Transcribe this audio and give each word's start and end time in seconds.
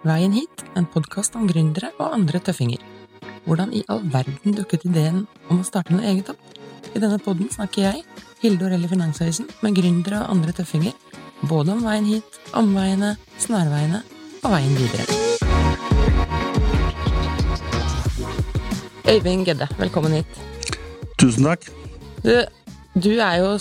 Veien 0.00 0.32
hit, 0.32 0.62
en 0.80 0.86
podkast 0.88 1.34
om 1.36 1.42
gründere 1.44 1.90
og 2.00 2.14
andre 2.16 2.38
tøffinger. 2.40 2.80
Hvordan 3.44 3.74
i 3.76 3.82
all 3.92 4.00
verden 4.08 4.54
dukket 4.56 4.86
ideen 4.88 5.26
om 5.52 5.58
å 5.60 5.66
starte 5.68 5.92
noe 5.92 6.06
eget 6.08 6.30
opp? 6.32 6.40
I 6.96 7.02
denne 7.02 7.18
podden 7.20 7.50
snakker 7.52 7.82
jeg, 7.84 8.00
Hilde 8.40 8.64
Orelli 8.64 8.88
Finansavisen, 8.88 9.50
med 9.60 9.76
gründere 9.76 10.22
og 10.22 10.32
andre 10.32 10.54
tøffinger. 10.56 10.96
Både 11.50 11.74
om 11.74 11.84
veien 11.84 12.08
hit, 12.08 12.40
omveiene, 12.56 13.10
snarveiene 13.44 14.00
og 14.40 14.48
veien 14.54 14.72
videre. 14.80 15.04
Øyvind 19.04 19.44
Gedde, 19.50 19.68
velkommen 19.84 20.16
hit. 20.16 20.42
Tusen 21.20 21.44
takk. 21.44 21.68
Du, 22.24 22.32
du 22.96 23.12
er 23.20 23.36
jo 23.44 23.52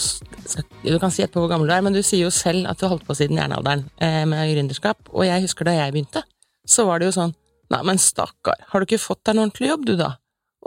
Du 0.87 0.95
kan 1.03 1.11
si 1.11 1.21
etterpå 1.21 1.43
hvor 1.43 1.51
gammel 1.51 1.67
du 1.67 1.75
er, 1.75 1.83
men 1.83 1.93
du 1.93 1.99
sier 1.99 2.23
jo 2.23 2.31
selv 2.33 2.63
at 2.71 2.79
du 2.79 2.87
har 2.87 2.95
holdt 2.95 3.05
på 3.05 3.13
siden 3.13 3.37
jernalderen 3.37 3.83
eh, 4.01 4.23
med 4.23 4.55
gründerskap. 4.55 5.11
Og 5.11 5.27
jeg 5.27 5.43
husker 5.43 5.67
da 5.67 5.75
jeg 5.75 5.93
begynte, 5.93 6.23
så 6.69 6.85
var 6.87 7.01
det 7.01 7.09
jo 7.09 7.17
sånn 7.17 7.35
Nei, 7.69 7.83
men 7.85 7.99
stakkar, 8.01 8.63
har 8.71 8.81
du 8.81 8.87
ikke 8.87 8.97
fått 8.97 9.19
deg 9.27 9.35
en 9.35 9.43
ordentlig 9.43 9.67
jobb, 9.69 9.83
du, 9.85 9.91
da? 9.99 10.07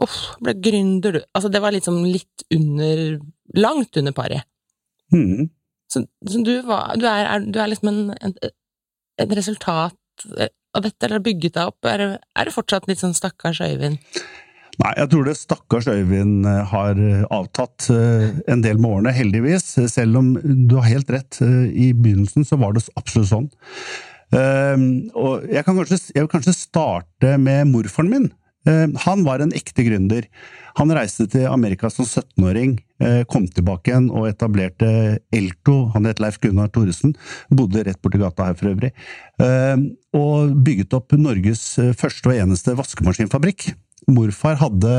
Uff, 0.05 0.19
ble 0.39 0.55
gründer, 0.63 1.17
du. 1.17 1.25
Altså, 1.35 1.49
det 1.51 1.61
var 1.65 1.75
liksom 1.75 1.97
litt 2.07 2.45
under 2.55 3.19
Langt 3.59 3.99
under 4.01 4.15
paret. 4.17 4.47
Mm. 5.13 5.51
Så, 5.93 6.05
så 6.25 6.43
du, 6.47 6.53
var, 6.65 6.95
du, 6.97 7.05
er, 7.05 7.27
er, 7.27 7.43
du, 7.43 7.59
er, 7.61 7.69
liksom 7.69 7.91
en, 7.91 7.99
en, 8.15 8.37
et 9.21 9.35
resultat 9.37 9.99
av 10.73 10.87
dette, 10.87 11.03
eller 11.03 11.19
har 11.19 11.27
bygget 11.27 11.59
deg 11.59 11.73
opp? 11.73 11.91
Er, 11.91 12.05
er 12.23 12.49
det 12.49 12.55
fortsatt 12.55 12.87
litt 12.89 13.03
sånn 13.03 13.13
stakkars 13.19 13.61
Øyvind? 13.67 13.99
Nei, 14.81 14.93
jeg 14.97 15.11
tror 15.13 15.27
det 15.29 15.35
stakkars 15.37 15.91
Øyvind 15.93 16.47
har 16.71 17.03
avtatt 17.35 17.91
en 17.93 18.65
del 18.65 18.81
med 18.81 18.89
årene, 18.89 19.13
heldigvis. 19.19 19.75
Selv 19.93 20.23
om 20.23 20.33
du 20.41 20.79
har 20.79 20.89
helt 20.89 21.13
rett, 21.13 21.43
i 21.43 21.91
begynnelsen 21.93 22.49
så 22.49 22.57
var 22.63 22.79
det 22.79 22.87
absolutt 22.97 23.33
sånn. 23.35 23.51
Og 24.33 25.45
jeg, 25.49 25.65
kan 25.65 25.77
kanskje, 25.77 25.99
jeg 26.15 26.25
vil 26.25 26.33
kanskje 26.33 26.55
starte 26.57 27.37
med 27.41 27.69
morfaren 27.69 28.11
min. 28.13 28.31
Han 29.05 29.25
var 29.27 29.43
en 29.43 29.53
ekte 29.59 29.83
gründer. 29.85 30.29
Han 30.79 30.93
reiste 30.95 31.27
til 31.29 31.49
Amerika 31.51 31.91
som 31.91 32.07
17-åring, 32.07 32.77
kom 33.29 33.49
tilbake 33.51 33.91
igjen 33.91 34.07
og 34.15 34.29
etablerte 34.31 35.19
Elto. 35.35 35.91
Han 35.97 36.07
het 36.09 36.23
Leif 36.23 36.39
Gunnar 36.41 36.71
Thoresen, 36.73 37.17
bodde 37.51 37.83
rett 37.85 38.01
borti 38.01 38.23
gata 38.23 38.47
her 38.49 38.57
for 38.57 38.71
øvrig. 38.71 38.93
Og 40.17 40.55
bygget 40.65 40.95
opp 40.97 41.13
Norges 41.19 41.67
første 41.99 42.31
og 42.31 42.39
eneste 42.39 42.77
vaskemaskinfabrikk. 42.79 43.73
Morfar 44.09 44.57
hadde 44.63 44.95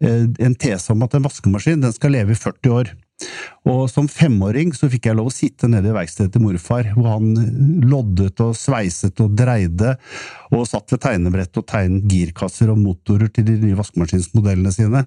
en 0.00 0.56
tese 0.58 0.94
om 0.94 1.02
at 1.04 1.18
en 1.18 1.26
vaskemaskin 1.26 1.82
den 1.82 1.92
skal 1.98 2.14
leve 2.14 2.32
i 2.32 2.38
40 2.38 2.78
år. 2.78 2.94
Og 3.68 3.84
som 3.92 4.08
femåring 4.08 4.72
så 4.76 4.88
fikk 4.90 5.10
jeg 5.10 5.18
lov 5.18 5.28
å 5.28 5.34
sitte 5.34 5.68
nede 5.70 5.90
i 5.90 5.94
verkstedet 5.96 6.32
til 6.34 6.44
morfar, 6.44 6.92
hvor 6.96 7.16
han 7.18 7.34
loddet 7.84 8.40
og 8.44 8.56
sveiset 8.56 9.20
og 9.20 9.36
dreide, 9.38 9.96
og 10.50 10.66
satt 10.68 10.94
ved 10.94 11.02
tegnebrettet 11.04 11.60
og 11.60 11.68
tegnet 11.68 12.08
girkasser 12.10 12.72
og 12.72 12.80
motorer 12.80 13.32
til 13.32 13.46
de 13.48 13.58
nye 13.60 13.78
vaskemaskinsmodellene 13.78 14.72
sine. 14.74 15.04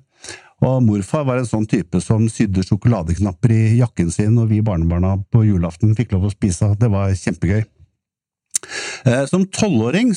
Og 0.63 0.79
morfar 0.85 1.25
var 1.27 1.41
en 1.41 1.49
sånn 1.49 1.67
type 1.67 1.99
som 2.03 2.29
sydde 2.31 2.63
sjokoladeknapper 2.63 3.51
i 3.51 3.63
jakken 3.81 4.13
sin, 4.13 4.37
og 4.39 4.51
vi 4.53 4.61
barnebarna 4.63 5.17
på 5.33 5.43
julaften 5.47 5.95
fikk 5.97 6.13
lov 6.15 6.29
å 6.29 6.35
spise. 6.35 6.71
Det 6.79 6.91
var 6.93 7.11
kjempegøy. 7.17 7.65
Som 9.27 9.43
tolvåring 9.51 10.13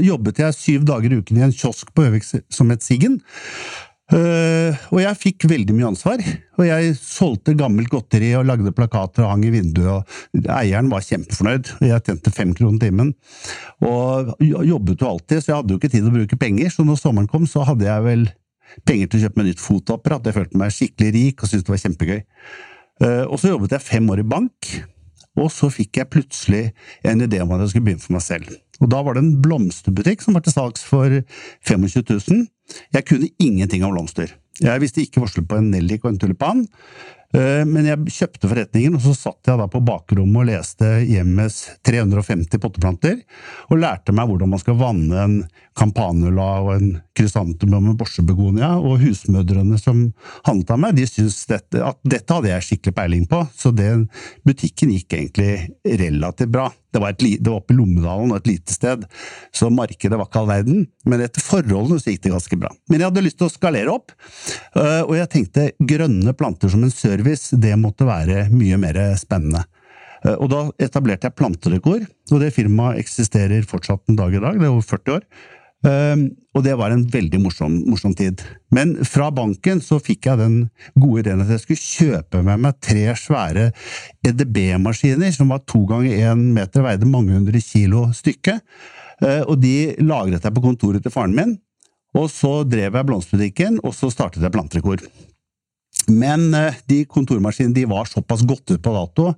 jobbet 0.00 0.40
jeg 0.40 0.56
syv 0.56 0.84
dager 0.88 1.12
i 1.12 1.20
uken 1.20 1.40
i 1.40 1.44
en 1.44 1.52
kiosk 1.52 1.90
på 1.92 2.06
Øvik 2.08 2.24
som 2.24 2.72
het 2.72 2.86
Siggen. 2.86 3.20
Uh, 4.10 4.74
og 4.90 4.98
jeg 5.04 5.18
fikk 5.20 5.46
veldig 5.50 5.74
mye 5.76 5.90
ansvar. 5.92 6.22
Og 6.58 6.66
jeg 6.66 6.96
solgte 6.98 7.54
gammelt 7.58 7.90
godteri 7.92 8.32
og 8.38 8.48
lagde 8.48 8.72
plakater 8.74 9.26
og 9.26 9.32
hang 9.34 9.44
i 9.46 9.52
vinduet. 9.54 10.02
og 10.02 10.50
Eieren 10.56 10.90
var 10.90 11.04
kjempefornøyd. 11.06 11.72
og 11.78 11.86
Jeg 11.86 12.04
tjente 12.06 12.34
fem 12.34 12.54
kroner 12.56 12.82
timen. 12.82 13.14
Og 13.86 14.34
jobbet 14.42 15.00
jo 15.02 15.12
alltid, 15.12 15.40
så 15.40 15.52
jeg 15.52 15.58
hadde 15.60 15.74
jo 15.74 15.80
ikke 15.80 15.92
tid 15.92 16.02
til 16.02 16.10
å 16.10 16.16
bruke 16.18 16.40
penger. 16.40 16.74
Så 16.74 16.86
når 16.86 17.00
sommeren 17.02 17.30
kom, 17.30 17.46
så 17.46 17.64
hadde 17.68 17.86
jeg 17.86 18.06
vel 18.06 18.26
penger 18.86 19.10
til 19.10 19.20
å 19.20 19.24
kjøpe 19.24 19.40
meg 19.40 19.50
nytt 19.50 19.62
fotoapparat. 19.62 20.26
Jeg 20.26 20.38
følte 20.40 20.62
meg 20.62 20.74
skikkelig 20.74 21.14
rik 21.16 21.42
og 21.42 21.50
syntes 21.52 21.68
det 21.68 21.76
var 21.76 21.84
kjempegøy. 21.84 22.22
Uh, 23.00 23.24
og 23.30 23.38
så 23.40 23.54
jobbet 23.54 23.78
jeg 23.78 23.86
fem 23.86 24.10
år 24.12 24.24
i 24.24 24.30
bank. 24.34 24.74
Og 25.38 25.52
så 25.54 25.70
fikk 25.70 26.00
jeg 26.00 26.10
plutselig 26.10 26.64
en 27.06 27.22
idé 27.22 27.38
om 27.42 27.52
at 27.54 27.62
jeg 27.64 27.74
skulle 27.74 27.90
begynne 27.90 28.02
for 28.02 28.16
meg 28.16 28.24
selv. 28.26 28.50
Og 28.80 28.90
da 28.90 29.02
var 29.04 29.14
det 29.14 29.22
en 29.22 29.38
blomsterbutikk 29.44 30.24
som 30.24 30.36
var 30.36 30.44
til 30.46 30.56
salgs 30.56 30.82
for 30.86 31.20
25 31.68 32.02
000. 32.08 32.44
Jeg 32.96 33.06
kunne 33.06 33.30
ingenting 33.38 33.84
om 33.84 33.94
blomster. 33.94 34.32
Jeg 34.60 34.82
visste 34.82 35.04
ikke 35.04 35.22
forskjell 35.22 35.46
på 35.48 35.60
en 35.60 35.70
nellik 35.72 36.04
og 36.04 36.14
en 36.14 36.20
tulipan. 36.20 36.66
Men 37.30 37.86
jeg 37.86 38.10
kjøpte 38.10 38.48
forretningen, 38.50 38.96
og 38.98 39.04
så 39.04 39.12
satt 39.14 39.46
jeg 39.46 39.60
da 39.60 39.68
på 39.70 39.82
bakrommet 39.86 40.40
og 40.40 40.48
leste 40.48 40.88
hjemmets 41.06 41.60
350 41.86 42.58
potteplanter, 42.58 43.20
og 43.70 43.78
lærte 43.78 44.14
meg 44.16 44.26
hvordan 44.26 44.50
man 44.50 44.62
skal 44.62 44.80
vanne 44.80 45.20
en 45.22 45.36
campanula 45.80 46.48
og 46.60 46.70
en 46.74 46.90
krysantemum 47.16 47.90
med 47.90 47.96
borsebegonia, 48.00 48.74
og 48.78 49.00
husmødrene 49.00 49.78
som 49.80 50.02
handla 50.46 50.76
meg, 50.80 50.98
de 50.98 51.06
syntes 51.08 51.46
dette, 51.48 51.80
at 51.84 51.98
dette 52.04 52.36
hadde 52.36 52.52
jeg 52.52 52.66
skikkelig 52.66 52.96
peiling 52.96 53.24
på, 53.30 53.40
så 53.56 53.72
den 53.74 54.06
butikken 54.46 54.92
gikk 54.94 55.16
egentlig 55.16 55.96
relativt 56.02 56.52
bra. 56.52 56.68
Det 56.90 57.00
var, 57.00 57.14
et, 57.14 57.22
det 57.38 57.46
var 57.46 57.60
oppe 57.60 57.74
i 57.74 57.78
Lommedalen 57.78 58.32
og 58.34 58.40
et 58.40 58.50
lite 58.50 58.74
sted, 58.74 59.04
så 59.54 59.70
markedet 59.72 60.18
var 60.18 60.26
ikke 60.28 60.42
all 60.42 60.50
verden, 60.50 60.86
men 61.08 61.24
etter 61.24 61.44
forholdene 61.44 62.00
så 62.02 62.12
gikk 62.12 62.24
det 62.26 62.34
ganske 62.34 62.60
bra. 62.60 62.72
Men 62.90 63.00
jeg 63.00 63.12
hadde 63.12 63.24
lyst 63.24 63.40
til 63.40 63.48
å 63.48 63.54
skalere 63.54 63.94
opp, 63.94 64.16
og 64.74 65.12
jeg 65.16 65.32
tenkte 65.32 65.68
grønne 65.78 66.34
planter 66.36 66.72
som 66.72 66.82
en 66.84 66.94
service, 66.94 67.54
det 67.56 67.76
måtte 67.78 68.08
være 68.08 68.48
mye 68.52 68.80
mer 68.82 68.98
spennende. 69.20 69.62
Og 70.36 70.50
da 70.52 70.66
etablerte 70.82 71.30
jeg 71.30 71.36
Plantedekor, 71.38 72.02
og 72.04 72.42
det 72.42 72.52
firmaet 72.52 73.00
eksisterer 73.00 73.64
fortsatt 73.68 74.10
en 74.10 74.18
dag 74.18 74.34
i 74.34 74.42
dag, 74.42 74.58
det 74.58 74.66
er 74.66 74.74
over 74.74 74.84
40 74.84 75.16
år. 75.16 75.24
Um, 75.80 76.26
og 76.52 76.64
det 76.66 76.74
var 76.76 76.92
en 76.92 77.06
veldig 77.08 77.38
morsom, 77.40 77.78
morsom, 77.88 78.12
tid. 78.16 78.42
Men 78.74 78.98
fra 79.08 79.30
banken 79.32 79.80
så 79.80 79.96
fikk 80.02 80.28
jeg 80.28 80.40
den 80.40 80.58
gode 80.92 81.22
ideen 81.22 81.40
at 81.40 81.52
jeg 81.54 81.62
skulle 81.62 81.80
kjøpe 81.80 82.42
med 82.44 82.60
meg 82.66 82.76
tre 82.84 83.06
svære 83.16 83.70
EDB-maskiner 84.28 85.32
som 85.32 85.54
var 85.54 85.64
to 85.64 85.86
ganger 85.88 86.20
én 86.28 86.50
meter, 86.52 86.84
veide 86.84 87.08
mange 87.08 87.32
hundre 87.32 87.64
kilo 87.64 88.10
stykket. 88.16 88.60
Uh, 89.24 89.40
og 89.46 89.56
de 89.64 89.96
lagret 90.04 90.44
jeg 90.44 90.56
på 90.56 90.66
kontoret 90.68 91.04
til 91.04 91.14
faren 91.14 91.36
min. 91.36 91.56
Og 92.18 92.28
så 92.28 92.60
drev 92.66 92.96
jeg 92.98 93.06
blomsterbutikken, 93.06 93.80
og 93.86 93.94
så 93.94 94.10
startet 94.12 94.42
jeg 94.42 94.52
Planterekord. 94.52 95.04
Men 96.10 96.48
de 96.90 97.04
kontormaskinene 97.06 97.76
de 97.76 97.84
var 97.90 98.08
såpass 98.10 98.42
godt 98.46 98.72
ut 98.72 98.82
på 98.82 98.92
dato 98.94 99.28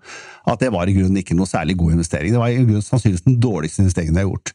at 0.49 0.63
det 0.63 0.71
var 0.73 0.89
i 0.89 0.95
grunnen 0.97 1.21
ikke 1.21 1.37
noe 1.37 1.49
særlig 1.49 1.77
god 1.81 1.97
investering. 1.97 2.33
Det 2.33 2.41
var 2.41 2.53
i 2.53 2.61
grunnen 2.61 2.85
sannsynligvis 2.85 3.27
den 3.27 3.39
dårligste 3.43 3.83
investeringen 3.85 4.17
jeg 4.17 4.25
har 4.25 4.31
gjort. 4.31 4.55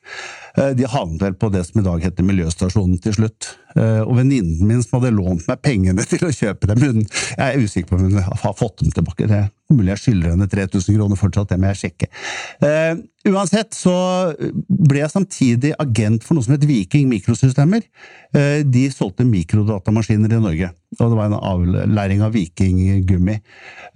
De 0.58 0.88
havnet 0.90 1.22
vel 1.22 1.36
på 1.38 1.52
det 1.54 1.62
som 1.68 1.82
i 1.82 1.86
dag 1.86 2.02
heter 2.02 2.26
Miljøstasjonen 2.26 2.98
til 3.04 3.14
slutt. 3.14 3.52
Og 3.78 4.16
venninnen 4.18 4.64
min 4.66 4.80
som 4.82 4.98
hadde 4.98 5.14
lånt 5.14 5.46
meg 5.46 5.60
pengene 5.62 6.06
til 6.10 6.24
å 6.26 6.34
kjøpe 6.34 6.72
dem, 6.72 6.82
hun, 6.82 7.04
jeg 7.06 7.46
er 7.46 7.62
usikker 7.62 7.92
på 7.92 8.00
om 8.00 8.08
hun 8.08 8.24
har 8.26 8.56
fått 8.58 8.82
dem 8.82 8.90
tilbake. 8.96 9.28
Det 9.30 9.38
er 9.44 9.52
mulig 9.70 9.94
jeg 9.94 10.02
skylder 10.02 10.34
henne 10.34 10.48
3000 10.50 10.98
kroner 10.98 11.20
fortsatt, 11.20 11.52
det 11.52 11.60
må 11.62 11.70
jeg 11.70 11.82
sjekke. 11.84 12.10
Uh, 12.64 13.04
uansett 13.30 13.78
så 13.78 13.94
ble 14.66 15.04
jeg 15.04 15.14
samtidig 15.14 15.76
agent 15.84 16.26
for 16.26 16.38
noe 16.38 16.48
som 16.48 16.56
het 16.56 16.66
Viking 16.66 17.06
Mikrosystemer. 17.12 17.86
De 18.66 18.84
solgte 18.94 19.28
mikrodatamaskiner 19.28 20.34
i 20.36 20.42
Norge, 20.42 20.72
og 20.98 21.04
det 21.12 21.20
var 21.20 21.30
en 21.30 21.38
avlæring 21.38 22.26
av 22.26 22.34
Viking 22.34 23.06
gummi. 23.08 23.38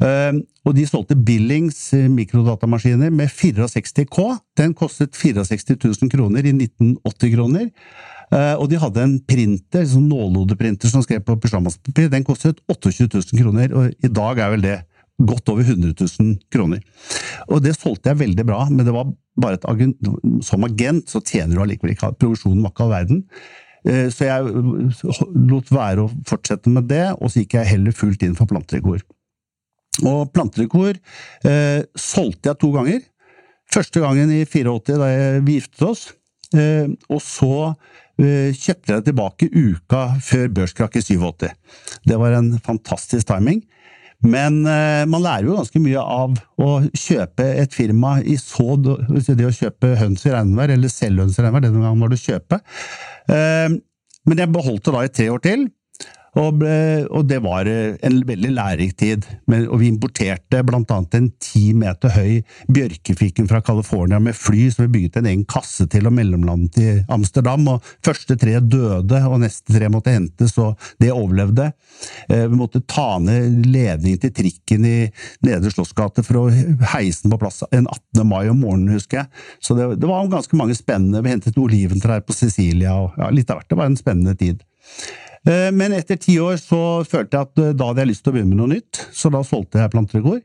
Uh, 0.04 0.44
og 0.62 0.76
de 0.78 0.86
solgte 0.86 1.18
Billings 1.18 1.78
mikrodatamaskiner 2.14 3.10
med 3.10 3.32
64K. 3.34 4.26
Den 4.60 4.76
kostet 4.78 5.16
64 5.18 5.78
000 6.04 6.12
kroner 6.12 6.46
i 6.46 6.54
1980 6.54 7.32
kroner. 7.34 7.72
Og 8.62 8.68
de 8.70 8.78
hadde 8.80 9.02
en 9.04 9.16
printer, 9.28 9.88
sånn 9.90 10.06
nålhodeprinter 10.12 10.92
som 10.92 11.02
skrev 11.04 11.24
på 11.26 11.40
pysjamaspapir. 11.42 12.12
Den 12.14 12.24
kostet 12.28 12.62
28 12.70 13.10
000 13.10 13.42
kroner, 13.42 13.74
og 13.74 13.90
i 14.06 14.12
dag 14.14 14.40
er 14.40 14.54
vel 14.54 14.64
det 14.68 14.78
godt 15.22 15.50
over 15.54 15.66
100 15.66 15.96
000 15.98 16.38
kroner. 16.54 16.86
Og 17.50 17.60
det 17.66 17.74
solgte 17.80 18.14
jeg 18.14 18.22
veldig 18.22 18.46
bra, 18.48 18.62
men 18.70 18.86
det 18.86 18.94
var 18.96 19.10
bare 19.42 19.58
et 19.58 19.68
agent, 19.70 20.12
som 20.46 20.66
agent 20.70 21.10
så 21.10 21.24
tjener 21.26 21.58
du 21.58 21.64
allikevel 21.66 21.96
ikke 21.96 22.14
Provisjonen 22.22 22.62
var 22.62 22.76
ikke 22.76 22.86
all 22.86 22.94
verden. 22.94 23.26
Så 24.14 24.30
jeg 24.30 24.46
lot 25.50 25.74
være 25.74 26.06
å 26.06 26.12
fortsette 26.30 26.70
med 26.70 26.86
det, 26.94 27.08
og 27.18 27.34
så 27.34 27.42
gikk 27.42 27.58
jeg 27.58 27.72
heller 27.74 27.98
fullt 27.98 28.22
inn 28.28 28.38
for 28.38 28.50
planterekord. 28.50 29.02
Og 30.08 30.32
plantedekor 30.34 30.96
eh, 31.48 31.82
solgte 31.96 32.52
jeg 32.52 32.62
to 32.62 32.72
ganger. 32.76 33.02
Første 33.72 34.04
gangen 34.04 34.32
i 34.34 34.44
84, 34.44 34.98
da 35.00 35.10
jeg, 35.12 35.44
vi 35.48 35.60
giftet 35.60 35.86
oss. 35.88 36.08
Eh, 36.58 36.90
og 37.08 37.22
så 37.24 37.54
eh, 38.20 38.52
kjøpte 38.52 38.92
jeg 38.92 38.98
det 38.98 39.12
tilbake 39.12 39.52
uka 39.52 40.08
før 40.24 40.50
børskrakket 40.58 41.14
i 41.14 41.20
87. 41.22 41.52
Det 42.10 42.18
var 42.20 42.36
en 42.40 42.56
fantastisk 42.64 43.30
timing. 43.32 43.62
Men 44.22 44.60
eh, 44.70 45.04
man 45.10 45.24
lærer 45.24 45.48
jo 45.48 45.58
ganske 45.58 45.82
mye 45.82 46.02
av 46.02 46.36
å 46.62 46.74
kjøpe 46.94 47.46
et 47.64 47.74
firma 47.74 48.20
i 48.22 48.38
så 48.38 48.76
Det 48.78 49.48
å 49.48 49.56
kjøpe 49.56 49.96
høns 49.98 50.26
i 50.28 50.34
regnvær, 50.34 50.76
eller 50.76 50.94
selge 50.94 51.26
høns 51.26 51.40
i 51.40 51.46
regnvær, 51.46 51.66
denne 51.66 51.82
gangen 51.82 52.04
var 52.04 52.12
det 52.12 52.20
å 52.20 52.26
kjøpe. 52.28 52.62
Eh, 53.34 53.80
men 54.30 54.44
jeg 54.44 54.54
beholdt 54.54 54.86
det 54.86 54.94
da 54.94 55.06
i 55.06 55.14
tre 55.16 55.30
år 55.34 55.42
til. 55.42 55.66
Og, 56.40 56.62
og, 57.12 57.26
det 57.28 57.42
var 57.44 57.68
eh, 57.68 57.98
en 58.08 58.22
veldig 58.28 58.54
lærerik 58.56 58.94
tid. 59.00 59.26
Men, 59.52 59.66
og 59.68 59.82
vi 59.82 59.90
importerte 59.92 60.62
annet 60.62 61.18
en 61.18 61.28
ti 61.44 61.74
meter 61.76 62.14
høy 62.16 62.40
bjørkefiken 62.72 63.50
fra 63.50 63.60
California 63.66 64.20
med 64.24 64.38
fly, 64.38 64.70
så 64.72 64.86
vi 64.86 64.94
bygget 64.96 65.20
en 65.20 65.28
egen 65.28 65.44
kasse 65.50 65.88
til 65.92 66.08
og 66.08 66.16
mellomlandet 66.16 66.80
i 66.80 66.90
Amsterdam. 67.12 67.68
og 67.74 67.90
Første 68.06 68.38
tre 68.40 68.60
døde, 68.64 69.20
og 69.28 69.42
neste 69.44 69.76
tre 69.76 69.90
måtte 69.92 70.14
hentes, 70.16 70.56
og 70.62 70.80
det 71.04 71.12
overlevde. 71.12 71.72
Eh, 72.30 72.46
vi 72.48 72.60
måtte 72.60 72.84
ta 72.88 73.18
ned 73.20 73.68
ledningen 73.68 74.22
til 74.24 74.36
trikken 74.40 74.88
i 74.88 74.98
Nedre 75.44 75.74
Slottsgate 75.74 76.24
for 76.28 76.46
å 76.46 76.46
heise 76.94 77.26
den 77.26 77.36
på 77.36 77.42
plass 77.42 77.60
en 77.72 77.90
18. 77.90 78.24
mai 78.28 78.46
om 78.48 78.62
morgenen, 78.64 78.96
husker 78.96 79.24
jeg. 79.24 79.44
Så 79.60 79.76
det, 79.76 79.90
det 80.00 80.08
var 80.08 80.32
ganske 80.32 80.56
mange 80.56 80.80
spennende. 80.80 81.24
Vi 81.26 81.36
hentet 81.36 81.60
oliventrær 81.60 82.24
på 82.24 82.36
Sicilia, 82.38 82.96
og 83.04 83.20
ja, 83.20 83.28
litt 83.36 83.52
av 83.52 83.60
hvert. 83.60 83.70
Det 83.72 83.82
var 83.82 83.92
en 83.92 84.00
spennende 84.00 84.38
tid. 84.40 84.64
Eh, 85.48 85.70
men 85.74 85.96
etter 85.98 86.20
ti 86.22 86.36
år 86.42 86.60
så 86.62 87.02
følte 87.08 87.38
jeg 87.38 87.50
at 87.50 87.62
eh, 87.62 87.74
da 87.78 87.90
hadde 87.90 88.04
jeg 88.04 88.12
lyst 88.12 88.26
til 88.26 88.34
å 88.34 88.36
begynne 88.36 88.54
med 88.54 88.62
noe 88.62 88.74
nytt, 88.76 89.02
så 89.16 89.32
da 89.34 89.42
solgte 89.46 89.82
jeg 89.82 89.94
plantegård. 89.94 90.44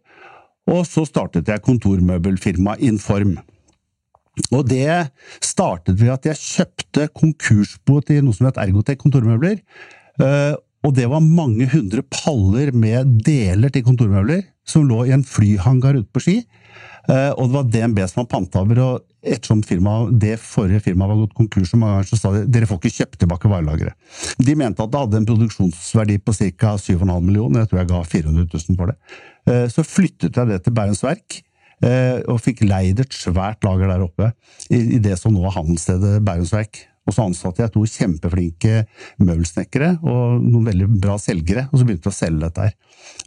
Og 0.73 0.81
så 0.89 1.05
startet 1.07 1.51
jeg 1.53 1.63
kontormøbelfirmaet 1.67 2.83
Inform. 2.89 3.37
Og 4.51 4.67
det 4.69 5.13
startet 5.45 5.97
ved 6.01 6.13
at 6.13 6.27
jeg 6.29 6.41
kjøpte 6.41 7.07
konkursbo 7.17 8.01
til 8.05 8.25
noe 8.25 8.37
som 8.37 8.49
het 8.49 8.59
Ergotek 8.61 9.01
kontormøbler. 9.05 9.61
Eh, 10.21 10.55
og 10.87 10.95
det 10.97 11.07
var 11.11 11.25
mange 11.25 11.69
hundre 11.73 12.03
paller 12.13 12.73
med 12.77 13.19
deler 13.27 13.73
til 13.75 13.85
kontormøbler 13.87 14.45
som 14.67 14.85
lå 14.87 15.05
i 15.07 15.15
en 15.15 15.25
flyhangar 15.27 15.99
ute 15.99 16.11
på 16.15 16.23
Ski. 16.23 16.37
Og 17.07 17.43
det 17.43 17.55
var 17.55 17.67
DNB 17.71 17.99
som 18.11 18.21
var 18.21 18.29
pantehaver, 18.33 18.79
og 18.83 19.03
ettersom 19.27 19.63
firma, 19.67 19.97
det 20.11 20.37
forrige 20.43 20.83
firmaet 20.85 21.13
var 21.13 21.21
gått 21.25 21.37
konkurs, 21.39 21.71
så 21.71 21.81
mange 21.81 21.97
ganger 21.97 22.11
så 22.11 22.19
sa 22.21 22.33
de 22.35 22.45
dere 22.53 22.69
får 22.71 22.81
ikke 22.81 22.95
kjøpt 23.01 23.19
tilbake 23.23 23.51
varelageret. 23.51 23.97
De 24.39 24.57
mente 24.59 24.85
at 24.85 24.93
det 24.93 25.03
hadde 25.03 25.21
en 25.21 25.29
produksjonsverdi 25.29 26.19
på 26.23 26.37
ca. 26.37 26.75
7,5 26.81 27.13
millioner, 27.21 27.65
jeg 27.65 27.73
tror 27.73 27.83
jeg 27.83 27.91
ga 27.93 28.03
400 28.15 28.49
000 28.55 28.81
for 28.81 28.93
det. 28.93 28.97
Eh, 29.51 29.67
så 29.73 29.87
flyttet 29.87 30.41
jeg 30.41 30.53
det 30.53 30.61
til 30.65 30.77
Bærums 30.77 31.05
Verk, 31.07 31.39
eh, 31.87 32.19
og 32.27 32.43
fikk 32.45 32.65
leid 32.67 33.03
et 33.03 33.17
svært 33.17 33.67
lager 33.67 33.93
der 33.93 34.05
oppe, 34.07 34.33
i 34.71 35.01
det 35.03 35.19
som 35.21 35.35
nå 35.35 35.45
er 35.47 35.57
handelsstedet 35.59 36.21
Bærums 36.27 36.55
Verk. 36.57 36.87
Og 37.07 37.15
så 37.15 37.23
ansatte 37.23 37.63
jeg 37.63 37.71
to 37.71 37.85
kjempeflinke 37.87 38.81
møbelsnekkere 39.23 39.93
og 40.03 40.43
noen 40.43 40.73
veldig 40.73 40.89
bra 40.99 41.15
selgere, 41.23 41.69
og 41.71 41.79
så 41.79 41.87
begynte 41.87 42.09
vi 42.09 42.15
å 42.15 42.17
selge 42.17 42.43
dette 42.43 42.67
her. 42.67 42.75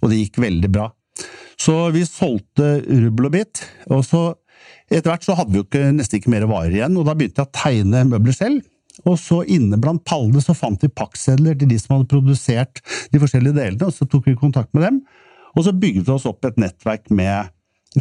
Og 0.01 0.11
det 0.11 0.19
gikk 0.19 0.41
veldig 0.43 0.71
bra. 0.73 0.89
Så 1.59 1.75
vi 1.95 2.05
solgte 2.07 2.77
rubbel 2.87 3.29
og 3.29 3.33
bit, 3.35 3.63
og 3.91 4.03
så 4.07 4.23
etter 4.89 5.11
hvert 5.11 5.25
så 5.25 5.35
hadde 5.37 5.53
vi 5.53 5.61
jo 5.61 5.67
ikke, 5.67 5.85
nesten 5.95 6.19
ikke 6.19 6.33
mer 6.33 6.47
varer 6.49 6.75
igjen, 6.75 6.97
og 6.99 7.07
da 7.07 7.15
begynte 7.17 7.43
jeg 7.43 7.49
å 7.49 7.57
tegne 7.59 8.03
møbler 8.09 8.35
selv. 8.35 8.67
Og 9.07 9.15
så 9.21 9.43
inne 9.47 9.79
blant 9.79 10.03
pallene 10.07 10.41
så 10.43 10.55
fant 10.57 10.81
vi 10.83 10.91
pakksedler 10.91 11.55
til 11.59 11.69
de 11.71 11.77
som 11.79 11.95
hadde 11.95 12.09
produsert 12.11 12.81
de 13.13 13.21
forskjellige 13.21 13.55
delene, 13.55 13.87
og 13.87 13.95
så 13.95 14.07
tok 14.09 14.27
vi 14.27 14.39
kontakt 14.39 14.73
med 14.75 14.87
dem. 14.87 14.99
Og 15.55 15.65
så 15.65 15.73
bygget 15.75 16.07
vi 16.07 16.13
oss 16.13 16.27
opp 16.29 16.45
et 16.45 16.59
nettverk 16.61 17.07
med 17.15 17.53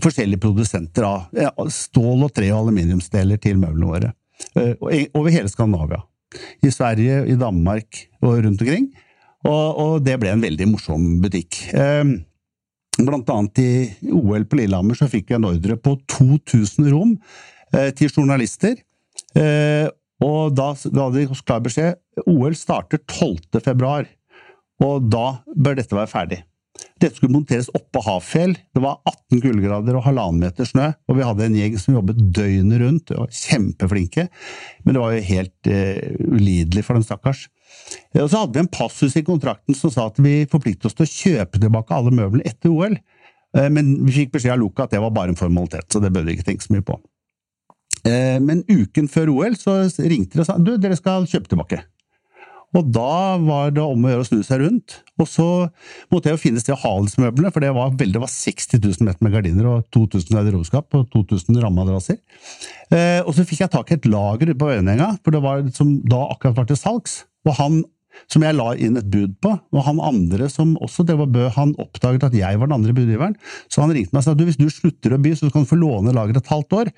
forskjellige 0.03 0.43
produsenter 0.43 1.07
av 1.09 1.71
stål 1.73 2.27
og 2.27 2.33
tre 2.37 2.51
og 2.53 2.67
aluminiumsdeler 2.67 3.41
til 3.41 3.61
møblene 3.61 3.93
våre. 3.93 4.13
Eh, 4.59 4.75
over 5.17 5.33
hele 5.33 5.51
Skandinavia. 5.51 6.03
I 6.61 6.71
Sverige, 6.71 7.23
i 7.33 7.39
Danmark 7.41 8.03
og 8.21 8.43
rundt 8.45 8.61
omkring. 8.61 8.91
Og, 9.47 9.79
og 9.79 9.93
det 10.05 10.19
ble 10.21 10.35
en 10.35 10.45
veldig 10.45 10.67
morsom 10.75 11.07
butikk. 11.23 11.63
Blant 12.99 13.31
annet 13.31 13.61
i 13.63 13.71
OL 14.11 14.45
på 14.49 14.59
Lillehammer 14.59 14.99
så 14.99 15.07
fikk 15.11 15.31
vi 15.31 15.39
en 15.39 15.47
ordre 15.49 15.79
på 15.79 15.95
2000 16.11 16.91
rom 16.91 17.15
eh, 17.75 17.93
til 17.95 18.11
journalister. 18.11 18.75
Eh, 19.39 19.87
og 20.25 20.55
da 20.59 20.73
ga 20.75 21.09
de 21.15 21.29
oss 21.31 21.45
klar 21.47 21.63
beskjed 21.63 21.99
OL 22.27 22.57
starter 22.59 22.99
12. 23.07 23.61
februar, 23.63 24.09
og 24.83 25.07
da 25.11 25.41
bør 25.55 25.79
dette 25.79 25.95
være 25.95 26.11
ferdig. 26.11 26.41
Dette 26.99 27.19
skulle 27.19 27.35
monteres 27.35 27.71
oppå 27.75 28.03
Hafjell. 28.03 28.57
Det 28.75 28.83
var 28.83 28.99
18 29.07 29.43
kuldegrader 29.43 29.99
og 29.99 30.05
halvannen 30.07 30.43
meter 30.43 30.67
snø. 30.67 30.89
Og 31.11 31.19
vi 31.19 31.27
hadde 31.27 31.47
en 31.47 31.59
gjeng 31.59 31.77
som 31.79 31.95
jobbet 31.95 32.19
døgnet 32.35 32.83
rundt, 32.83 33.13
og 33.15 33.35
kjempeflinke. 33.35 34.27
Men 34.85 34.97
det 34.97 35.03
var 35.03 35.15
jo 35.15 35.29
helt 35.29 35.71
eh, 35.71 36.19
ulidelig 36.27 36.85
for 36.87 36.99
dem, 36.99 37.07
stakkars. 37.07 37.47
Og 38.19 38.31
så 38.31 38.43
hadde 38.43 38.57
vi 38.57 38.65
en 38.65 38.73
passus 38.73 39.17
i 39.19 39.25
kontrakten 39.27 39.77
som 39.77 39.93
sa 39.93 40.09
at 40.09 40.19
vi 40.23 40.43
forpliktet 40.51 40.89
oss 40.89 40.97
til 40.97 41.07
å 41.07 41.13
kjøpe 41.13 41.61
tilbake 41.61 41.95
alle 41.95 42.15
møblene 42.15 42.47
etter 42.49 42.73
OL. 42.73 42.97
Eh, 43.57 43.69
men 43.73 43.95
vi 44.07 44.23
fikk 44.23 44.35
beskjed 44.37 44.57
av 44.57 44.63
Luca 44.63 44.87
at 44.87 44.97
det 44.97 45.03
var 45.03 45.15
bare 45.15 45.35
en 45.35 45.41
formalitet, 45.41 45.89
så 45.93 46.03
det 46.03 46.13
bør 46.15 46.27
vi 46.27 46.37
ikke 46.37 46.49
tenke 46.51 46.67
så 46.67 46.75
mye 46.75 46.87
på. 46.87 46.99
Eh, 48.07 48.39
men 48.45 48.65
uken 48.69 49.09
før 49.13 49.33
OL 49.37 49.57
så 49.61 49.81
ringte 50.01 50.39
de 50.39 50.45
og 50.45 50.49
sa 50.49 50.59
du, 50.61 50.77
dere 50.81 50.99
skal 50.99 51.29
kjøpe 51.29 51.53
tilbake. 51.53 51.83
Og 52.77 52.89
da 52.93 53.39
var 53.41 53.71
det 53.73 53.81
om 53.81 54.03
å 54.05 54.11
gjøre 54.11 54.25
å 54.25 54.29
snu 54.29 54.43
seg 54.45 54.61
rundt. 54.61 54.99
Og 55.17 55.29
så 55.31 55.47
måtte 56.13 56.29
jeg 56.29 56.37
jo 56.37 56.43
finne 56.43 56.61
sted 56.61 56.75
å 56.75 56.81
ha 56.83 56.91
møblene, 57.01 57.53
for 57.55 57.65
det 57.65 57.71
var, 57.73 57.95
veldig, 57.95 58.19
det 58.19 58.21
var 58.21 58.33
60 58.33 58.83
000 58.85 59.09
meter 59.09 59.25
med 59.25 59.33
gardiner 59.33 59.71
og 59.71 59.87
2000 59.95 60.37
garderobeskap 60.37 60.99
og 60.99 61.09
2000 61.15 61.63
rammeadresser 61.65 62.21
Eh, 62.89 63.21
og 63.21 63.35
så 63.37 63.45
fikk 63.45 63.59
jeg 63.61 63.69
tak 63.69 63.91
i 63.91 63.97
et 63.99 64.07
lager 64.09 64.49
på 64.57 64.69
Øyenenga, 64.73 65.11
for 65.21 65.35
det 65.35 65.43
var 65.45 65.59
som 65.77 65.91
da 66.09 66.23
akkurat 66.33 66.57
var 66.57 66.69
til 66.71 66.79
salgs. 66.81 67.19
Og 67.49 67.57
han 67.59 67.81
som 68.27 68.43
jeg 68.43 68.57
la 68.57 68.73
inn 68.75 68.99
et 68.99 69.07
bud 69.13 69.37
på, 69.45 69.53
og 69.55 69.85
han 69.87 70.01
andre 70.03 70.49
som 70.51 70.75
også 70.83 71.05
det 71.07 71.15
var 71.21 71.31
Bø, 71.31 71.45
han 71.55 71.77
oppdaget 71.79 72.27
at 72.27 72.35
jeg 72.35 72.59
var 72.59 72.69
den 72.69 72.79
andre 72.81 72.95
budgiveren, 72.97 73.37
så 73.71 73.85
han 73.85 73.95
ringte 73.95 74.11
meg 74.11 74.25
og 74.25 74.27
sa 74.27 74.35
at 74.35 74.43
hvis 74.49 74.59
du 74.59 74.67
slutter 74.73 75.15
å 75.15 75.21
by, 75.23 75.35
så 75.39 75.51
kan 75.55 75.65
du 75.65 75.71
få 75.71 75.79
låne 75.79 76.15
lageret 76.17 76.43
et 76.43 76.51
halvt 76.51 76.79
år, 76.81 76.91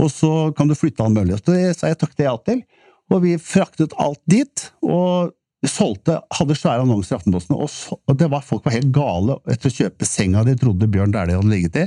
og 0.00 0.10
så 0.10 0.32
kan 0.56 0.70
du 0.70 0.76
flytte 0.78 1.04
han 1.04 1.14
mulig. 1.14 1.36
Så 1.42 1.58
jeg 1.58 1.76
sa 1.76 1.92
jeg 1.92 2.00
takk 2.00 2.16
det 2.16 2.26
ja 2.26 2.34
til, 2.48 2.64
og 3.12 3.24
vi 3.26 3.36
fraktet 3.38 3.94
alt 4.00 4.22
dit. 4.30 4.70
og 4.82 5.34
solgte, 5.70 6.18
hadde 6.34 6.56
svære 6.58 6.84
annonser 6.84 7.14
i 7.14 7.18
Aftenposten, 7.18 7.56
og, 7.56 7.70
så, 7.72 7.96
og 7.96 8.18
det 8.20 8.28
var, 8.32 8.44
folk 8.44 8.64
var 8.66 8.76
helt 8.76 8.90
gale 8.94 9.38
etter 9.50 9.70
å 9.70 9.74
kjøpe 9.74 10.08
senga 10.08 10.44
de 10.46 10.56
trodde 10.60 10.88
Bjørn 10.90 11.14
Dæhlie 11.14 11.38
hadde 11.38 11.52
ligget 11.52 11.78
i, 11.80 11.84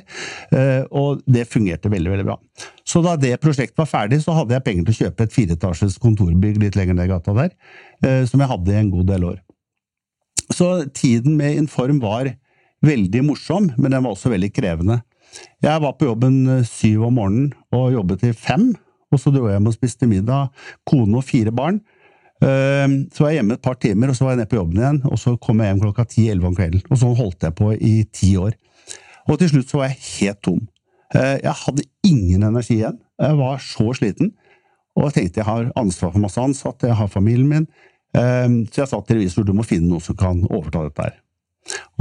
uh, 0.54 0.84
og 1.02 1.22
det 1.30 1.48
fungerte 1.52 1.92
veldig 1.94 2.14
veldig 2.14 2.28
bra. 2.30 2.38
Så 2.88 3.04
da 3.06 3.18
det 3.20 3.36
prosjektet 3.44 3.78
var 3.80 3.90
ferdig, 3.92 4.22
så 4.24 4.36
hadde 4.38 4.56
jeg 4.56 4.66
penger 4.66 4.88
til 4.88 4.96
å 4.96 5.02
kjøpe 5.06 5.28
et 5.28 5.36
fireetasjes 5.36 6.00
kontorbygg 6.04 6.62
litt 6.64 6.80
lenger 6.80 6.98
ned 6.98 7.12
gata 7.12 7.36
der, 7.38 7.54
uh, 8.06 8.24
som 8.30 8.44
jeg 8.44 8.52
hadde 8.54 8.74
i 8.74 8.82
en 8.82 8.94
god 8.94 9.12
del 9.12 9.30
år. 9.34 9.44
Så 10.54 10.72
tiden 10.96 11.36
med 11.40 11.60
Inform 11.60 12.00
var 12.00 12.32
veldig 12.86 13.24
morsom, 13.26 13.72
men 13.78 13.92
den 13.92 14.04
var 14.04 14.14
også 14.14 14.32
veldig 14.32 14.52
krevende. 14.56 15.02
Jeg 15.64 15.82
var 15.84 15.96
på 15.98 16.08
jobben 16.08 16.38
eh, 16.48 16.66
syv 16.68 17.08
om 17.10 17.18
morgenen 17.20 17.50
og 17.76 17.92
jobbet 17.94 18.24
til 18.24 18.36
fem, 18.38 18.70
og 19.12 19.22
så 19.22 19.32
dro 19.32 19.48
jeg 19.48 19.58
hjem 19.58 19.70
og 19.70 19.76
spiste 19.76 20.10
middag, 20.10 20.52
kone 20.88 21.20
og 21.20 21.26
fire 21.28 21.54
barn. 21.56 21.82
Ehm, 22.46 22.98
så 23.14 23.24
var 23.24 23.32
jeg 23.32 23.40
hjemme 23.40 23.58
et 23.58 23.66
par 23.66 23.78
timer, 23.82 24.12
og 24.12 24.18
så 24.18 24.26
var 24.26 24.36
jeg 24.36 24.42
nede 24.44 24.52
på 24.52 24.60
jobben 24.60 24.82
igjen, 24.82 25.00
og 25.10 25.20
så 25.22 25.34
kom 25.42 25.62
jeg 25.62 25.72
hjem 25.72 25.84
klokka 25.84 26.06
ti-elleve 26.12 26.50
om 26.52 26.58
kvelden. 26.58 26.84
Og 26.92 27.02
sånn 27.02 27.16
holdt 27.18 27.48
jeg 27.48 27.56
på 27.58 27.72
i 27.74 27.94
ti 28.14 28.34
år. 28.38 28.58
Og 29.28 29.40
til 29.42 29.52
slutt 29.52 29.72
så 29.72 29.82
var 29.82 29.92
jeg 29.92 30.04
helt 30.08 30.42
tom. 30.46 30.62
Eh, 31.16 31.38
jeg 31.42 31.56
hadde 31.64 31.88
ingen 32.08 32.46
energi 32.48 32.78
igjen. 32.78 33.00
Jeg 33.18 33.40
var 33.40 33.62
så 33.64 33.90
sliten. 33.98 34.34
Og 34.98 35.10
jeg 35.10 35.16
tenkte 35.18 35.42
jeg 35.42 35.50
har 35.50 35.72
ansvar 35.78 36.14
for 36.14 36.24
masse 36.24 36.42
ansatte, 36.42 36.90
jeg 36.90 36.98
har 37.00 37.10
familien 37.12 37.50
min. 37.50 37.70
Ehm, 38.18 38.66
så 38.72 38.84
jeg 38.84 38.92
sa 38.92 39.02
til 39.02 39.20
revisor 39.20 39.46
du 39.46 39.54
må 39.58 39.66
finne 39.66 39.90
noen 39.90 40.04
som 40.04 40.18
kan 40.18 40.44
overta 40.50 40.86
dette 40.86 41.10
her. 41.10 41.18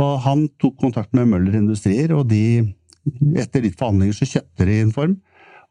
Og 0.01 0.21
han 0.23 0.47
tok 0.63 0.77
kontakt 0.81 1.17
med 1.17 1.29
Møller 1.33 1.57
Industrier, 1.59 2.13
og 2.15 2.29
de, 2.31 2.63
etter 3.41 3.65
litt 3.65 3.79
forhandlinger 3.81 4.15
så 4.17 4.29
kjøpte 4.37 4.69
de 4.69 4.79
Inform. 4.85 5.17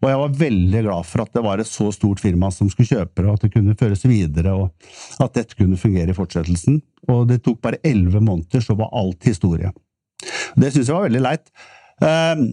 Og 0.03 0.09
jeg 0.11 0.19
var 0.21 0.35
veldig 0.41 0.81
glad 0.87 1.07
for 1.07 1.23
at 1.23 1.31
det 1.35 1.43
var 1.45 1.61
et 1.61 1.69
så 1.69 1.87
stort 1.95 2.21
firma 2.23 2.51
som 2.53 2.69
skulle 2.71 2.89
kjøpe 2.89 3.21
det, 3.21 3.29
og 3.29 3.37
at 3.37 3.45
det 3.45 3.53
kunne 3.53 3.77
føres 3.79 4.03
videre, 4.07 4.53
og 4.53 5.23
at 5.23 5.39
dette 5.39 5.57
kunne 5.57 5.79
fungere 5.79 6.11
i 6.11 6.17
fortsettelsen. 6.17 6.81
Og 7.11 7.25
det 7.29 7.41
tok 7.45 7.61
bare 7.63 7.81
elleve 7.85 8.21
måneder, 8.23 8.63
så 8.63 8.75
var 8.77 8.93
alt 8.95 9.25
historie. 9.27 9.71
Det 10.55 10.71
syns 10.71 10.89
jeg 10.89 10.95
var 10.95 11.07
veldig 11.07 11.23
leit. 11.23 11.51
Eh, 12.03 12.45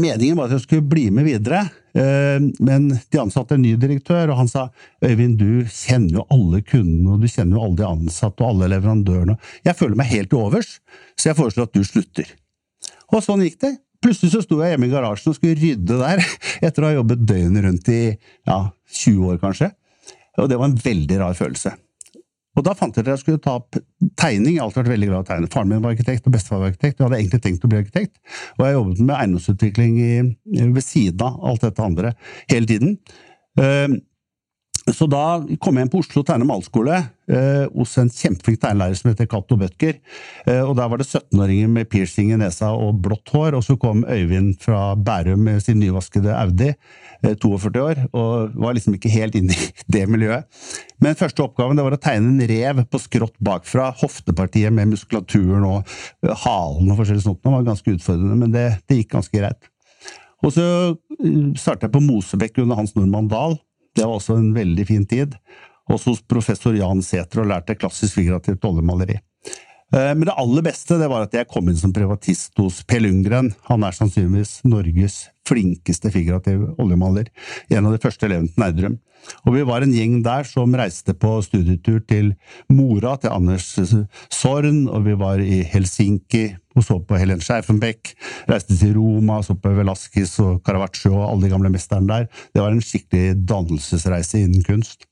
meningen 0.00 0.38
var 0.38 0.48
at 0.48 0.56
jeg 0.56 0.64
skulle 0.64 0.88
bli 0.88 1.08
med 1.14 1.28
videre, 1.28 1.64
eh, 1.94 2.40
men 2.64 2.88
de 2.94 3.20
ansatte 3.20 3.58
en 3.58 3.64
ny 3.64 3.74
direktør, 3.80 4.32
og 4.32 4.40
han 4.42 4.50
sa 4.50 4.68
Øyvind, 5.04 5.38
du 5.40 5.66
kjenner 5.68 6.20
jo 6.20 6.28
alle 6.34 6.62
kundene, 6.64 7.14
og 7.14 7.24
du 7.24 7.28
kjenner 7.30 7.58
jo 7.58 7.66
alle 7.66 7.80
de 7.82 7.88
ansatte 7.90 8.44
og 8.44 8.54
alle 8.54 8.72
leverandørene. 8.76 9.38
Jeg 9.66 9.78
føler 9.78 10.00
meg 10.00 10.12
helt 10.12 10.32
til 10.32 10.42
overs, 10.46 10.78
så 11.18 11.32
jeg 11.32 11.40
foreslår 11.40 11.68
at 11.68 11.76
du 11.76 11.84
slutter. 11.86 12.36
Og 13.12 13.22
sånn 13.24 13.44
gikk 13.44 13.60
det. 13.62 13.76
Plutselig 14.04 14.34
så 14.34 14.42
sto 14.44 14.58
jeg 14.60 14.74
hjemme 14.74 14.90
i 14.90 14.92
garasjen 14.92 15.32
og 15.32 15.38
skulle 15.38 15.56
rydde 15.56 15.96
der, 16.02 16.20
etter 16.66 16.84
å 16.84 16.90
ha 16.90 16.98
jobbet 16.98 17.24
døgnet 17.24 17.64
rundt 17.64 17.88
i 17.92 18.02
ja, 18.12 18.58
20 19.00 19.32
år, 19.32 19.40
kanskje. 19.40 19.70
Og 20.42 20.50
det 20.50 20.58
var 20.60 20.68
en 20.68 20.78
veldig 20.84 21.18
rar 21.22 21.36
følelse. 21.38 21.72
Og 22.54 22.62
da 22.66 22.74
fant 22.78 22.94
jeg 22.94 23.02
at 23.02 23.14
jeg 23.14 23.22
skulle 23.24 23.42
ta 23.42 23.56
opp 23.58 23.74
tegning. 24.20 24.54
Jeg 24.54 24.60
har 24.60 24.68
alltid 24.68 24.84
vært 24.84 24.92
veldig 24.92 25.08
glad 25.08 25.16
i 25.16 25.24
å 25.24 25.28
tegne. 25.30 25.50
Faren 25.50 25.70
min 25.72 25.82
var 25.82 25.94
arkitekt, 25.94 26.26
og 26.28 26.34
bestefar 26.36 26.60
var 26.62 26.70
arkitekt. 26.70 27.00
Jeg 27.00 27.06
hadde 27.06 27.18
egentlig 27.18 27.40
tenkt 27.42 27.66
å 27.66 27.70
bli 27.70 27.80
arkitekt. 27.80 28.18
Og 28.58 28.62
jeg 28.62 28.76
jobbet 28.76 29.00
med 29.00 29.14
eiendomsutvikling 29.16 29.96
ved 30.76 30.84
siden 30.86 31.24
av 31.26 31.40
alt 31.50 31.66
dette 31.66 31.86
andre 31.88 32.12
hele 32.52 32.70
tiden. 32.70 32.94
Uh, 33.58 33.96
så 34.92 35.06
da 35.08 35.40
kom 35.64 35.78
jeg 35.78 35.86
inn 35.86 35.90
på 35.92 36.00
Oslo 36.02 36.20
tegne- 36.26 36.44
og 36.44 36.50
malerskole 36.50 36.96
eh, 37.32 37.64
hos 37.72 37.94
en 38.00 38.10
kjempeflink 38.12 38.60
tegnelærer 38.60 38.98
som 38.98 39.08
heter 39.08 39.28
Cato 39.32 39.56
Bødker. 39.56 39.96
Eh, 40.44 40.60
og 40.60 40.74
Der 40.76 40.90
var 40.92 41.00
det 41.00 41.06
17-åringer 41.08 41.70
med 41.72 41.88
piercing 41.88 42.34
i 42.34 42.38
nesa 42.40 42.68
og 42.76 43.00
blått 43.06 43.32
hår, 43.32 43.56
og 43.56 43.64
så 43.64 43.78
kom 43.80 44.04
Øyvind 44.04 44.58
fra 44.60 44.92
Bærum 44.94 45.46
med 45.48 45.62
sin 45.64 45.80
nyvaskede 45.80 46.36
Audi, 46.36 46.74
eh, 47.22 47.32
42 47.32 47.80
år, 47.80 48.04
og 48.12 48.52
var 48.60 48.76
liksom 48.76 48.98
ikke 48.98 49.14
helt 49.14 49.40
inne 49.40 49.56
i 49.56 49.72
det 49.96 50.04
miljøet. 50.12 50.44
Men 51.00 51.16
første 51.16 51.46
oppgaven 51.46 51.80
det 51.80 51.88
var 51.88 51.96
å 51.96 52.02
tegne 52.04 52.34
en 52.34 52.48
rev 52.52 52.84
på 52.84 53.00
skrått 53.00 53.38
bakfra, 53.40 53.88
hoftepartiet 54.04 54.72
med 54.72 54.92
muskulaturen 54.92 55.64
og 55.64 55.94
eh, 56.26 56.34
halen 56.44 56.92
og 56.92 57.00
forskjellig 57.00 57.24
sånt. 57.24 57.40
Det 57.40 57.56
var 57.56 57.70
ganske 57.72 57.96
utfordrende, 57.96 58.36
men 58.36 58.52
det, 58.52 58.68
det 58.84 59.00
gikk 59.00 59.14
ganske 59.16 59.40
greit. 59.40 59.70
Og 60.44 60.52
så 60.52 60.64
starta 60.92 61.60
startet 61.62 61.86
jeg 61.86 61.94
på 61.94 62.04
Mosebekk 62.04 62.58
under 62.60 62.76
Hans 62.76 62.92
Nordmann 62.98 63.30
Dahl. 63.32 63.56
Det 63.94 64.04
var 64.04 64.18
også 64.18 64.38
en 64.40 64.50
veldig 64.56 64.86
fin 64.88 65.06
tid. 65.06 65.36
Også 65.90 66.14
hos 66.14 66.22
professor 66.26 66.74
Jan 66.76 67.02
Sæther 67.04 67.44
og 67.44 67.50
lærte 67.52 67.76
klassisk 67.78 68.18
figurativt 68.18 68.64
oljemaleri. 68.64 69.18
Eh, 69.94 70.12
men 70.14 70.26
det 70.26 70.34
aller 70.40 70.64
beste 70.66 70.98
det 70.98 71.08
var 71.10 71.26
at 71.26 71.36
jeg 71.36 71.48
kom 71.50 71.68
inn 71.70 71.78
som 71.78 71.94
privatist 71.94 72.58
hos 72.58 72.82
Per 72.88 73.02
Lundgren. 73.04 73.52
Han 73.70 73.86
er 73.86 73.94
sannsynligvis 73.94 74.62
Norges 74.66 75.28
flinkeste 75.46 76.10
figurative 76.10 76.72
oljemaler. 76.80 77.28
En 77.70 77.86
av 77.86 77.94
de 77.94 78.00
første 78.02 78.26
elevene 78.26 78.50
til 78.50 78.64
Nerdrum. 78.64 78.98
Og 79.46 79.54
vi 79.54 79.62
var 79.64 79.84
en 79.84 79.92
gjeng 79.94 80.18
der 80.24 80.44
som 80.48 80.74
reiste 80.76 81.14
på 81.16 81.38
studietur 81.46 82.02
til 82.08 82.34
mora 82.68 83.14
til 83.20 83.32
Anders 83.32 83.70
Sorn, 84.32 84.82
og 84.88 85.06
vi 85.06 85.14
var 85.20 85.40
i 85.40 85.62
Helsinki 85.64 86.50
og 86.74 86.84
så 86.84 86.98
på 87.06 87.16
Helen 87.20 87.40
Scheifenbeck. 87.40 88.12
Reiste 88.50 88.76
til 88.76 88.96
Roma, 88.98 89.38
så 89.46 89.54
på 89.56 89.72
Velasquez 89.78 90.34
og 90.44 90.60
Caravaggio 90.66 91.14
og 91.14 91.26
alle 91.30 91.46
de 91.46 91.52
gamle 91.54 91.72
mesterne 91.72 92.10
der. 92.10 92.28
Det 92.52 92.60
var 92.60 92.74
en 92.74 92.84
skikkelig 92.84 93.38
dannelsesreise 93.48 94.42
innen 94.42 94.64
kunst. 94.66 95.06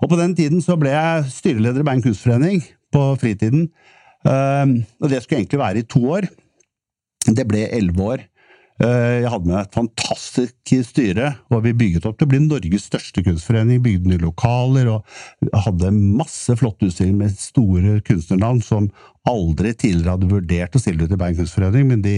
Og 0.00 0.12
på 0.12 0.20
den 0.20 0.36
tiden 0.38 0.64
så 0.64 0.78
ble 0.80 0.94
jeg 0.94 1.32
styreleder 1.34 1.82
i 1.82 1.88
Bergen 1.88 2.06
kunstforening 2.06 2.62
på 2.94 3.08
fritiden. 3.20 3.68
Og 4.26 5.06
det 5.08 5.22
skulle 5.22 5.40
egentlig 5.40 5.60
være 5.62 5.82
i 5.82 5.88
to 5.88 6.02
år. 6.18 6.28
Det 7.30 7.46
ble 7.48 7.66
elleve 7.72 8.10
år. 8.14 8.26
Eh, 8.80 9.20
jeg 9.20 9.28
hadde 9.28 9.48
med 9.50 9.58
et 9.60 9.76
fantastisk 9.76 10.72
styre, 10.88 11.34
og 11.52 11.64
vi 11.66 11.74
bygget 11.76 12.06
opp 12.08 12.16
til 12.16 12.28
å 12.28 12.30
bli 12.30 12.40
Norges 12.46 12.86
største 12.88 13.20
kunstforening. 13.26 13.82
Bygde 13.84 14.08
nye 14.08 14.22
lokaler 14.22 14.88
og 14.94 15.60
hadde 15.66 15.92
masse 15.92 16.56
flotte 16.56 16.88
utstillinger 16.88 17.26
med 17.26 17.36
store 17.36 17.98
kunstnernavn 18.06 18.62
som 18.64 18.88
aldri 19.28 19.74
tidligere 19.76 20.16
hadde 20.16 20.30
vurdert 20.30 20.76
å 20.76 20.80
stille 20.80 21.04
ut 21.04 21.12
i 21.12 21.20
Bergen 21.20 21.42
kunstforening, 21.42 21.90
men 21.90 22.04
de 22.06 22.16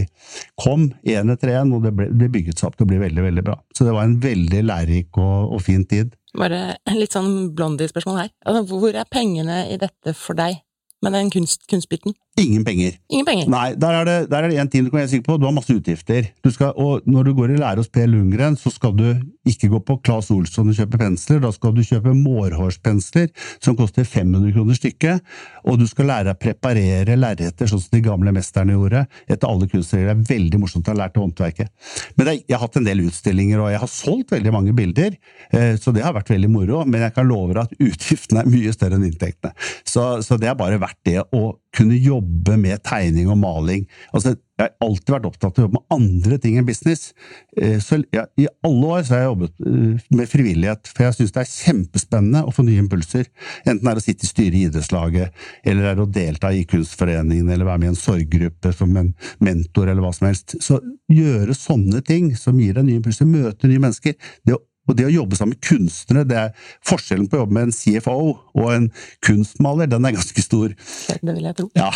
kom 0.61 0.93
én 1.03 1.35
etter 1.35 1.51
én, 1.57 1.75
og 1.75 1.83
det 1.83 1.97
ble, 1.99 2.13
ble, 2.15 2.31
bygget 2.31 2.63
seg 2.63 2.71
opp 2.71 2.79
til 2.79 2.87
å 2.87 2.93
bli 2.93 3.03
veldig, 3.03 3.27
veldig 3.27 3.47
bra. 3.49 3.59
Så 3.75 3.89
det 3.89 3.97
var 3.97 4.07
en 4.07 4.21
veldig 4.23 4.63
lærerik 4.69 5.19
og, 5.19 5.57
og 5.57 5.65
fin 5.67 5.83
tid. 5.89 6.15
Bare 6.39 6.79
litt 6.95 7.13
sånn 7.13 7.51
blondie-spørsmål 7.59 8.23
her. 8.23 8.31
Altså, 8.47 8.79
hvor 8.79 8.95
er 8.95 9.11
pengene 9.11 9.65
i 9.73 9.81
dette 9.83 10.15
for 10.17 10.39
deg? 10.39 10.63
Med 11.03 11.13
den 11.13 11.31
kunst, 11.31 11.61
kunstbiten? 11.71 12.15
Ingen 12.39 12.65
penger. 12.65 12.93
Ingen 13.13 13.27
penger. 13.29 13.49
Nei, 13.53 13.75
der 13.77 13.99
er 13.99 14.09
det, 14.09 14.17
der 14.33 14.47
er 14.47 14.49
det 14.49 14.59
en 14.63 14.71
ting 14.73 14.87
du 14.87 14.89
kan 14.89 15.03
være 15.03 15.11
sikker 15.13 15.27
på, 15.27 15.35
du 15.37 15.45
har 15.45 15.53
masse 15.53 15.75
utgifter. 15.75 16.31
Skal, 16.49 16.71
og 16.81 17.05
når 17.05 17.29
du 17.29 17.35
går 17.37 17.53
i 17.53 17.59
lære 17.61 17.83
hos 17.83 17.91
Per 17.93 18.07
Lundgren, 18.09 18.57
så 18.57 18.73
skal 18.73 18.95
du 18.97 19.05
ikke 19.49 19.69
gå 19.75 19.81
på 19.85 19.99
Claes 20.07 20.31
Olsson 20.33 20.71
og 20.71 20.79
kjøpe 20.79 21.01
pensler, 21.01 21.43
da 21.43 21.51
skal 21.53 21.75
du 21.77 21.83
kjøpe 21.85 22.15
mårhårspensler 22.17 23.29
som 23.61 23.77
koster 23.77 24.07
500 24.09 24.55
kroner 24.57 24.79
stykket, 24.79 25.21
og 25.69 25.83
du 25.83 25.85
skal 25.91 26.09
lære 26.09 26.33
å 26.33 26.41
preparere 26.41 27.19
lerreter 27.19 27.69
sånn 27.69 27.83
som 27.83 27.93
de 27.99 28.03
gamle 28.07 28.33
mesterne 28.33 28.79
gjorde, 28.79 29.05
etter 29.29 29.51
alle 29.51 29.69
kunstregler. 29.69 30.15
Det 30.15 30.17
er 30.17 30.39
veldig 30.39 30.63
morsomt 30.63 30.89
å 30.89 30.95
ha 30.95 31.01
lært 31.03 31.21
håndverket. 31.21 31.73
Men 32.17 32.33
jeg 32.33 32.49
har 32.55 32.65
hatt 32.65 32.81
en 32.81 32.89
del 32.89 33.05
utstillinger, 33.05 33.61
og 33.61 33.75
jeg 33.75 33.83
har 33.85 33.93
solgt 33.93 34.33
veldig 34.33 34.55
mange 34.57 34.77
bilder, 34.79 35.19
eh, 35.53 35.75
så 35.77 35.93
det 35.93 36.07
har 36.07 36.17
vært 36.17 36.33
veldig 36.33 36.53
moro, 36.55 36.81
men 36.89 37.05
jeg 37.05 37.17
kan 37.19 37.29
love 37.29 37.59
deg 37.59 37.67
at 37.67 37.77
utgiftene 37.91 38.47
er 38.47 38.53
mye 38.57 38.73
større 38.73 38.97
enn 38.97 39.11
inntektene. 39.11 39.53
Så, 39.85 40.07
så 40.25 40.41
det 40.41 40.49
er 40.49 40.57
bare 40.57 40.81
verdt 40.81 41.03
det 41.05 41.21
å 41.37 41.59
kunne 41.73 41.97
jobbe 41.97 42.57
med 42.61 42.83
tegning 42.85 43.02
og 43.33 43.39
maling. 43.41 43.87
Altså, 44.13 44.37
jeg 44.59 44.69
har 44.69 44.87
alltid 44.87 45.13
vært 45.15 45.27
opptatt 45.27 45.57
av 45.57 45.63
å 45.63 45.67
jobbe 45.67 45.79
med 45.79 45.95
andre 45.97 46.39
ting 46.39 46.59
enn 46.59 46.67
business. 46.69 47.13
Eh, 47.57 47.79
så 47.83 47.99
jeg, 48.03 48.27
I 48.39 48.47
alle 48.67 48.91
år 48.95 49.05
så 49.07 49.15
har 49.15 49.23
jeg 49.23 49.31
jobbet 49.31 49.65
eh, 49.67 50.09
med 50.19 50.31
frivillighet, 50.31 50.91
for 50.93 51.07
jeg 51.07 51.17
syns 51.19 51.35
det 51.35 51.43
er 51.43 51.51
kjempespennende 51.51 52.45
å 52.47 52.55
få 52.55 52.65
nye 52.67 52.83
impulser. 52.85 53.31
Enten 53.65 53.83
det 53.83 53.95
er 53.95 54.03
å 54.03 54.05
sitte 54.05 54.29
i 54.29 54.31
styret 54.31 54.59
i 54.59 54.65
idrettslaget, 54.69 55.45
eller 55.65 55.87
det 55.87 55.93
er 55.93 56.03
å 56.05 56.11
delta 56.19 56.53
i 56.53 56.67
kunstforeningen, 56.69 57.49
eller 57.51 57.69
være 57.69 57.83
med 57.83 57.91
i 57.91 57.93
en 57.95 58.03
sorggruppe 58.03 58.75
som 58.77 58.93
en 59.01 59.15
mentor, 59.43 59.89
eller 59.89 60.05
hva 60.05 60.13
som 60.17 60.29
helst. 60.31 60.59
Så 60.63 60.79
gjøre 61.13 61.57
sånne 61.57 62.05
ting 62.07 62.33
som 62.39 62.61
gir 62.61 62.77
deg 62.77 62.87
nye 62.87 63.01
impulser, 63.01 63.29
møte 63.29 63.71
nye 63.71 63.83
mennesker, 63.83 64.19
det 64.47 64.57
å 64.59 64.63
og 64.89 64.97
det 64.99 65.07
å 65.07 65.13
jobbe 65.13 65.39
sammen 65.39 65.55
med 65.55 65.63
kunstnere, 65.65 66.25
det 66.27 66.39
er 66.39 66.71
forskjellen 66.89 67.29
på 67.31 67.39
å 67.39 67.43
jobbe 67.45 67.57
med 67.57 67.69
en 67.69 67.75
CFO 67.77 68.15
og 68.35 68.65
en 68.73 68.89
kunstmaler, 69.25 69.91
den 69.91 70.09
er 70.09 70.17
ganske 70.17 70.43
stor. 70.43 70.75
Det 70.75 71.37
vil 71.37 71.47
jeg 71.47 71.59
tro. 71.61 71.69
Ja, 71.79 71.91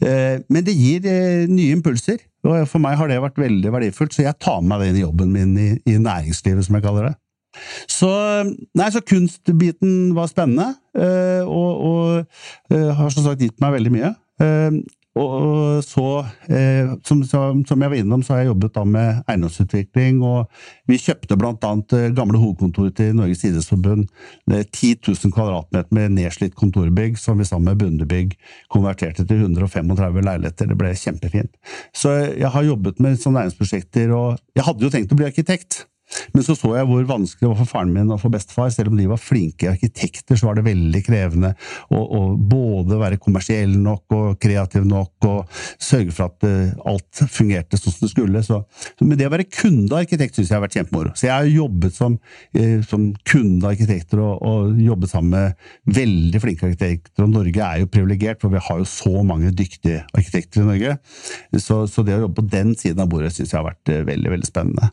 eh, 0.00 0.40
Men 0.48 0.64
det 0.64 0.76
gir 0.78 1.04
eh, 1.10 1.44
nye 1.50 1.76
impulser, 1.76 2.22
og 2.44 2.64
for 2.70 2.82
meg 2.84 2.96
har 3.00 3.12
det 3.12 3.20
vært 3.24 3.40
veldig 3.40 3.74
verdifullt, 3.76 4.16
så 4.16 4.24
jeg 4.24 4.40
tar 4.40 4.62
med 4.62 4.72
meg 4.72 4.82
det 4.82 4.88
inn 4.92 5.02
i 5.02 5.04
jobben 5.04 5.36
min 5.36 5.54
i, 5.60 5.68
i 5.90 5.98
næringslivet, 6.00 6.66
som 6.66 6.78
jeg 6.78 6.86
kaller 6.86 7.10
det. 7.10 7.14
Så, 7.86 8.10
nei, 8.74 8.88
så 8.90 9.04
kunstbiten 9.04 10.10
var 10.16 10.32
spennende, 10.32 10.72
eh, 10.98 11.44
og, 11.44 11.70
og 11.86 12.76
har 12.98 13.14
som 13.14 13.28
sagt 13.28 13.44
gitt 13.44 13.60
meg 13.62 13.76
veldig 13.76 13.94
mye. 13.94 14.14
Og 15.14 15.84
så, 15.86 16.26
eh, 16.50 16.90
som, 17.06 17.20
som, 17.22 17.62
jeg 17.82 17.90
var 17.90 17.94
innom, 17.94 18.22
så 18.22 18.34
har 18.34 18.40
jeg 18.42 18.50
jobbet 18.50 18.74
da 18.74 18.82
med 18.88 19.20
eiendomsutvikling. 19.30 20.18
Og 20.26 20.50
vi 20.90 20.98
kjøpte 20.98 21.38
annet 21.38 21.94
eh, 21.94 22.10
gamle 22.16 22.40
hovedkontoret 22.42 22.96
til 22.98 23.14
Norges 23.14 23.44
idrettsforbund. 23.46 24.08
10 24.50 24.92
000 25.06 25.34
kvadratmeter 25.34 25.94
med 25.94 26.16
nedslitt 26.18 26.58
kontorbygg 26.58 27.18
som 27.20 27.38
vi 27.38 27.46
sammen 27.46 27.70
med 27.70 27.78
Bundebygg 27.78 28.34
konverterte 28.74 29.26
til 29.26 29.46
135 29.46 30.20
leiligheter. 30.26 30.70
Det 30.70 30.78
ble 30.82 30.94
kjempefint. 30.98 31.54
Så 31.94 32.14
jeg 32.34 32.50
har 32.50 32.66
jobbet 32.66 32.98
med 32.98 33.20
sånne 33.20 33.44
eiendomsprosjekter, 33.44 34.10
og 34.14 34.40
jeg 34.58 34.66
hadde 34.66 34.88
jo 34.88 34.94
tenkt 34.94 35.14
å 35.14 35.20
bli 35.20 35.30
arkitekt. 35.30 35.84
Men 36.34 36.44
så 36.46 36.54
så 36.58 36.72
jeg 36.76 36.86
hvor 36.88 37.06
vanskelig 37.08 37.44
det 37.44 37.50
var 37.50 37.60
for 37.60 37.70
faren 37.70 37.92
min 37.94 38.12
og 38.12 38.20
for 38.22 38.32
bestefar. 38.34 38.70
Selv 38.74 38.92
om 38.92 38.98
de 38.98 39.06
var 39.10 39.20
flinke 39.20 39.70
arkitekter, 39.70 40.38
så 40.38 40.48
var 40.48 40.58
det 40.58 40.66
veldig 40.66 41.02
krevende 41.06 41.52
å, 41.88 42.00
å 42.00 42.20
både 42.38 42.98
være 43.00 43.20
kommersiell 43.22 43.74
nok 43.80 44.16
og 44.16 44.38
kreativ 44.42 44.86
nok 44.88 45.28
og 45.30 45.60
sørge 45.82 46.14
for 46.14 46.28
at 46.28 46.46
uh, 46.46 46.90
alt 46.90 47.24
fungerte 47.32 47.78
sånn 47.80 47.96
som 47.96 48.06
det 48.06 48.12
skulle. 48.12 48.44
Så, 48.46 48.60
men 49.02 49.18
det 49.18 49.28
å 49.28 49.34
være 49.34 49.48
kundearkitekt 49.48 50.38
syns 50.38 50.50
jeg 50.52 50.58
har 50.58 50.64
vært 50.64 50.78
kjempemoro. 50.78 51.14
Så 51.18 51.28
jeg 51.28 51.34
har 51.34 51.50
jobbet 51.50 51.96
som, 51.96 52.18
uh, 52.58 52.78
som 52.88 53.08
kundearkitekter 53.30 54.22
og, 54.22 54.34
og, 54.44 54.82
jobbet 54.84 55.12
sammen 55.12 55.34
med 55.34 55.96
veldig 55.96 56.42
flinke 56.42 56.68
arkitekter. 56.70 57.24
Og 57.24 57.32
Norge 57.32 57.70
er 57.70 57.82
jo 57.82 57.92
privilegert, 57.94 58.42
for 58.42 58.52
vi 58.52 58.62
har 58.62 58.82
jo 58.82 58.88
så 58.88 59.24
mange 59.26 59.52
dyktige 59.56 60.04
arkitekter 60.12 60.62
i 60.62 60.68
Norge. 60.68 60.98
Så, 61.56 61.84
så 61.90 62.04
det 62.04 62.18
å 62.18 62.26
jobbe 62.26 62.42
på 62.42 62.50
den 62.52 62.74
siden 62.78 63.04
av 63.04 63.10
bordet 63.12 63.32
syns 63.34 63.54
jeg 63.54 63.60
har 63.60 63.70
vært 63.70 63.94
uh, 63.94 64.04
veldig, 64.10 64.36
veldig 64.36 64.50
spennende. 64.50 64.92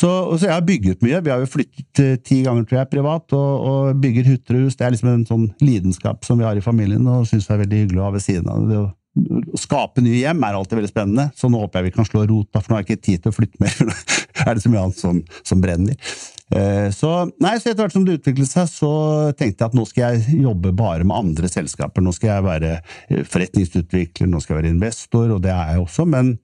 Så, 0.00 0.10
så, 0.38 0.46
jeg 0.46 0.54
har 0.54 0.64
bygget 0.64 1.02
mye. 1.04 1.20
Vi 1.24 1.32
har 1.32 1.42
jo 1.42 1.50
flyttet 1.50 2.00
eh, 2.00 2.16
ti 2.24 2.40
ganger, 2.46 2.64
tror 2.64 2.80
jeg, 2.80 2.90
privat, 2.94 3.34
og, 3.36 3.66
og 3.70 4.00
bygger 4.00 4.30
hytter 4.32 4.56
og 4.56 4.64
hus. 4.66 4.78
Det 4.78 4.86
er 4.86 4.94
liksom 4.94 5.12
en 5.12 5.26
sånn 5.28 5.50
lidenskap 5.60 6.24
som 6.24 6.40
vi 6.40 6.46
har 6.48 6.56
i 6.56 6.64
familien, 6.64 7.04
og 7.10 7.28
syns 7.28 7.50
er 7.50 7.60
veldig 7.60 7.84
hyggelig 7.84 8.00
å 8.00 8.08
ha 8.08 8.14
ved 8.16 8.24
siden 8.24 8.48
av 8.48 8.64
det. 8.70 8.80
Å 8.80 9.60
skape 9.60 10.00
nye 10.04 10.22
hjem 10.22 10.44
er 10.46 10.56
alltid 10.56 10.78
veldig 10.78 10.92
spennende, 10.92 11.28
så 11.36 11.50
nå 11.50 11.60
håper 11.60 11.80
jeg 11.80 11.90
vi 11.90 11.94
kan 11.98 12.08
slå 12.08 12.24
rot, 12.30 12.48
for 12.56 12.70
nå 12.70 12.78
har 12.78 12.84
jeg 12.84 12.88
ikke 12.88 13.06
tid 13.10 13.24
til 13.24 13.32
å 13.32 13.36
flytte 13.36 13.64
mer. 13.64 13.74
for 13.76 13.90
nå 13.90 14.46
er 14.46 14.56
det 14.56 14.64
så 14.64 14.72
mye 14.72 14.84
annet 14.86 15.00
som, 15.02 15.22
som 15.50 15.64
brenner. 15.64 16.12
Eh, 16.56 16.88
så, 16.96 17.10
nei, 17.42 17.56
så 17.60 17.70
etter 17.70 17.84
hvert 17.84 17.94
som 17.98 18.06
det 18.06 18.20
utviklet 18.22 18.50
seg, 18.50 18.70
så 18.72 18.92
tenkte 19.38 19.66
jeg 19.66 19.68
at 19.68 19.76
nå 19.76 19.84
skal 19.90 20.16
jeg 20.16 20.40
jobbe 20.46 20.72
bare 20.78 21.04
med 21.04 21.18
andre 21.18 21.50
selskaper. 21.50 22.02
Nå 22.06 22.14
skal 22.16 22.32
jeg 22.38 22.46
være 22.48 22.76
eh, 22.78 23.26
forretningsutvikler, 23.26 24.30
nå 24.30 24.40
skal 24.40 24.56
jeg 24.56 24.62
være 24.62 24.76
investor, 24.78 25.34
og 25.36 25.44
det 25.44 25.52
er 25.52 25.74
jeg 25.74 25.84
også, 25.84 26.08
men 26.08 26.38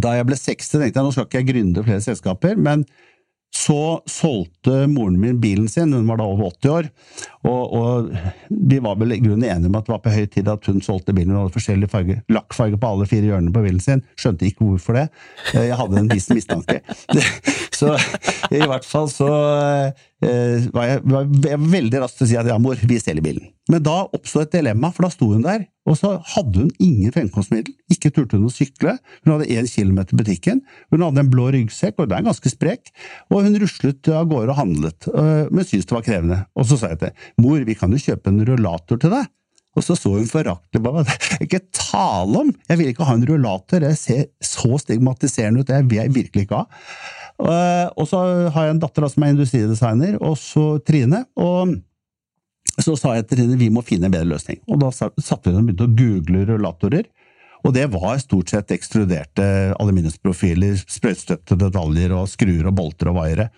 da 0.00 0.16
jeg 0.18 0.26
ble 0.28 0.36
60, 0.38 0.74
tenkte 0.76 1.00
jeg 1.00 1.06
nå 1.06 1.14
skal 1.14 1.28
ikke 1.28 1.40
jeg 1.40 1.52
gründe 1.52 1.86
flere 1.86 2.04
selskaper, 2.04 2.58
men 2.60 2.84
så 3.50 3.98
solgte 4.06 4.84
moren 4.86 5.16
min 5.18 5.40
bilen 5.42 5.66
sin, 5.68 5.92
hun 5.92 6.06
var 6.06 6.20
da 6.20 6.26
over 6.30 6.52
80 6.52 6.70
år, 6.70 6.88
og, 7.50 7.72
og 7.74 8.10
vi 8.48 8.78
var 8.78 9.00
vel 9.00 9.16
i 9.16 9.18
grunnen 9.18 9.48
enige 9.48 9.66
om 9.72 9.78
at 9.80 9.88
det 9.88 9.94
var 9.96 10.02
på 10.04 10.12
høy 10.14 10.26
tid 10.30 10.50
at 10.52 10.68
hun 10.70 10.78
solgte 10.84 11.14
bilen. 11.16 11.32
Hun 11.34 11.42
hadde 11.42 11.56
forskjellig 11.56 11.88
farge, 11.90 12.20
lakkfarge 12.30 12.78
på 12.78 12.92
alle 12.92 13.08
fire 13.10 13.26
hjørnene 13.26 13.54
på 13.54 13.64
bilen 13.64 13.82
sin, 13.82 14.04
skjønte 14.20 14.46
ikke 14.46 14.68
hvorfor 14.68 15.00
det. 15.00 15.06
Jeg 15.56 15.80
hadde 15.82 15.98
en 15.98 16.12
viss 16.12 16.30
mistanke. 16.30 16.78
Så 17.80 17.96
i 18.54 18.60
hvert 18.60 18.84
fall 18.84 19.06
så 19.08 19.28
eh, 19.30 20.08
var 20.20 20.84
jeg, 20.84 21.00
var 21.08 21.28
jeg 21.48 21.60
veldig 21.72 22.00
rask 22.02 22.18
til 22.18 22.26
å 22.26 22.28
si 22.28 22.36
at 22.36 22.48
ja, 22.50 22.58
mor, 22.60 22.76
vi 22.76 22.98
selger 23.00 23.24
bilen. 23.24 23.46
Men 23.72 23.84
da 23.86 24.02
oppsto 24.04 24.42
et 24.42 24.52
dilemma, 24.52 24.90
for 24.92 25.06
da 25.06 25.12
sto 25.14 25.30
hun 25.30 25.44
der, 25.46 25.64
og 25.88 25.96
så 25.96 26.12
hadde 26.34 26.64
hun 26.64 26.70
ingen 26.82 27.14
fremkomstmiddel. 27.14 27.72
Ikke 27.92 28.12
turte 28.14 28.36
hun 28.36 28.48
å 28.48 28.52
sykle. 28.52 28.96
Hun 29.24 29.34
hadde 29.34 29.48
én 29.54 29.68
kilometer 29.70 30.12
til 30.12 30.20
butikken. 30.20 30.62
Hun 30.92 31.04
hadde 31.06 31.24
en 31.24 31.32
blå 31.32 31.48
ryggsekk, 31.54 31.98
og 31.98 32.10
det 32.10 32.18
er 32.18 32.26
ganske 32.28 32.52
sprek, 32.52 32.92
og 33.30 33.46
hun 33.46 33.58
ruslet 33.62 34.12
av 34.12 34.28
gårde 34.30 34.54
og 34.54 34.60
handlet, 34.60 35.10
øh, 35.10 35.50
men 35.50 35.66
syntes 35.66 35.88
det 35.90 35.96
var 35.96 36.06
krevende. 36.06 36.40
Og 36.58 36.68
så 36.68 36.80
sa 36.80 36.92
jeg 36.92 37.02
til 37.04 37.44
mor, 37.46 37.62
vi 37.66 37.78
kan 37.78 37.94
jo 37.94 38.02
kjøpe 38.02 38.32
en 38.32 38.42
rullator 38.48 39.00
til 39.00 39.14
deg. 39.16 39.30
Og 39.78 39.86
så 39.86 39.94
så 39.94 40.10
hun 40.16 40.26
foraktelig 40.26 40.82
på 40.82 40.92
meg. 40.96 41.10
Ikke 41.46 41.62
tale 41.70 42.42
om! 42.42 42.50
Jeg 42.68 42.80
vil 42.80 42.90
ikke 42.90 43.06
ha 43.06 43.14
en 43.16 43.26
rullator, 43.28 43.86
jeg 43.86 43.98
ser 44.00 44.24
så 44.42 44.80
stigmatiserende 44.82 45.62
ut, 45.62 45.70
det 45.70 45.84
vil 45.86 46.02
jeg 46.02 46.14
virkelig 46.16 46.46
ikke 46.48 46.62
ha. 46.64 46.82
Øh, 47.40 47.86
og 47.96 48.08
så 48.10 48.24
har 48.52 48.66
jeg 48.66 48.76
en 48.76 48.82
datter 48.82 49.06
som 49.08 49.24
er 49.24 49.32
industridesigner, 49.34 50.18
og 50.20 50.36
så 50.40 50.66
Trine. 50.84 51.24
og 51.36 51.76
så 52.80 52.94
sa 52.96 53.14
jeg 53.16 53.26
til 53.28 53.42
Trine 53.42 53.58
vi 53.60 53.70
må 53.72 53.82
finne 53.84 54.08
en 54.08 54.14
bedre 54.14 54.28
løsning. 54.30 54.60
Og 54.68 54.80
da 54.82 54.90
satte 54.92 55.50
hun 55.50 55.62
og 55.62 55.70
begynte 55.70 55.88
å 55.88 55.96
google 55.96 56.44
rullatorer. 56.52 57.08
Og 57.60 57.74
det 57.76 57.90
var 57.92 58.20
stort 58.22 58.52
sett 58.52 58.72
ekstruderte 58.72 59.46
aluminiumsprofiler, 59.76 60.78
sprøytstøpte 60.88 61.58
detaljer 61.60 62.14
og 62.16 62.30
skruer 62.32 62.70
og 62.70 62.76
bolter 62.78 63.10
og 63.10 63.18
vaiere. 63.18 63.50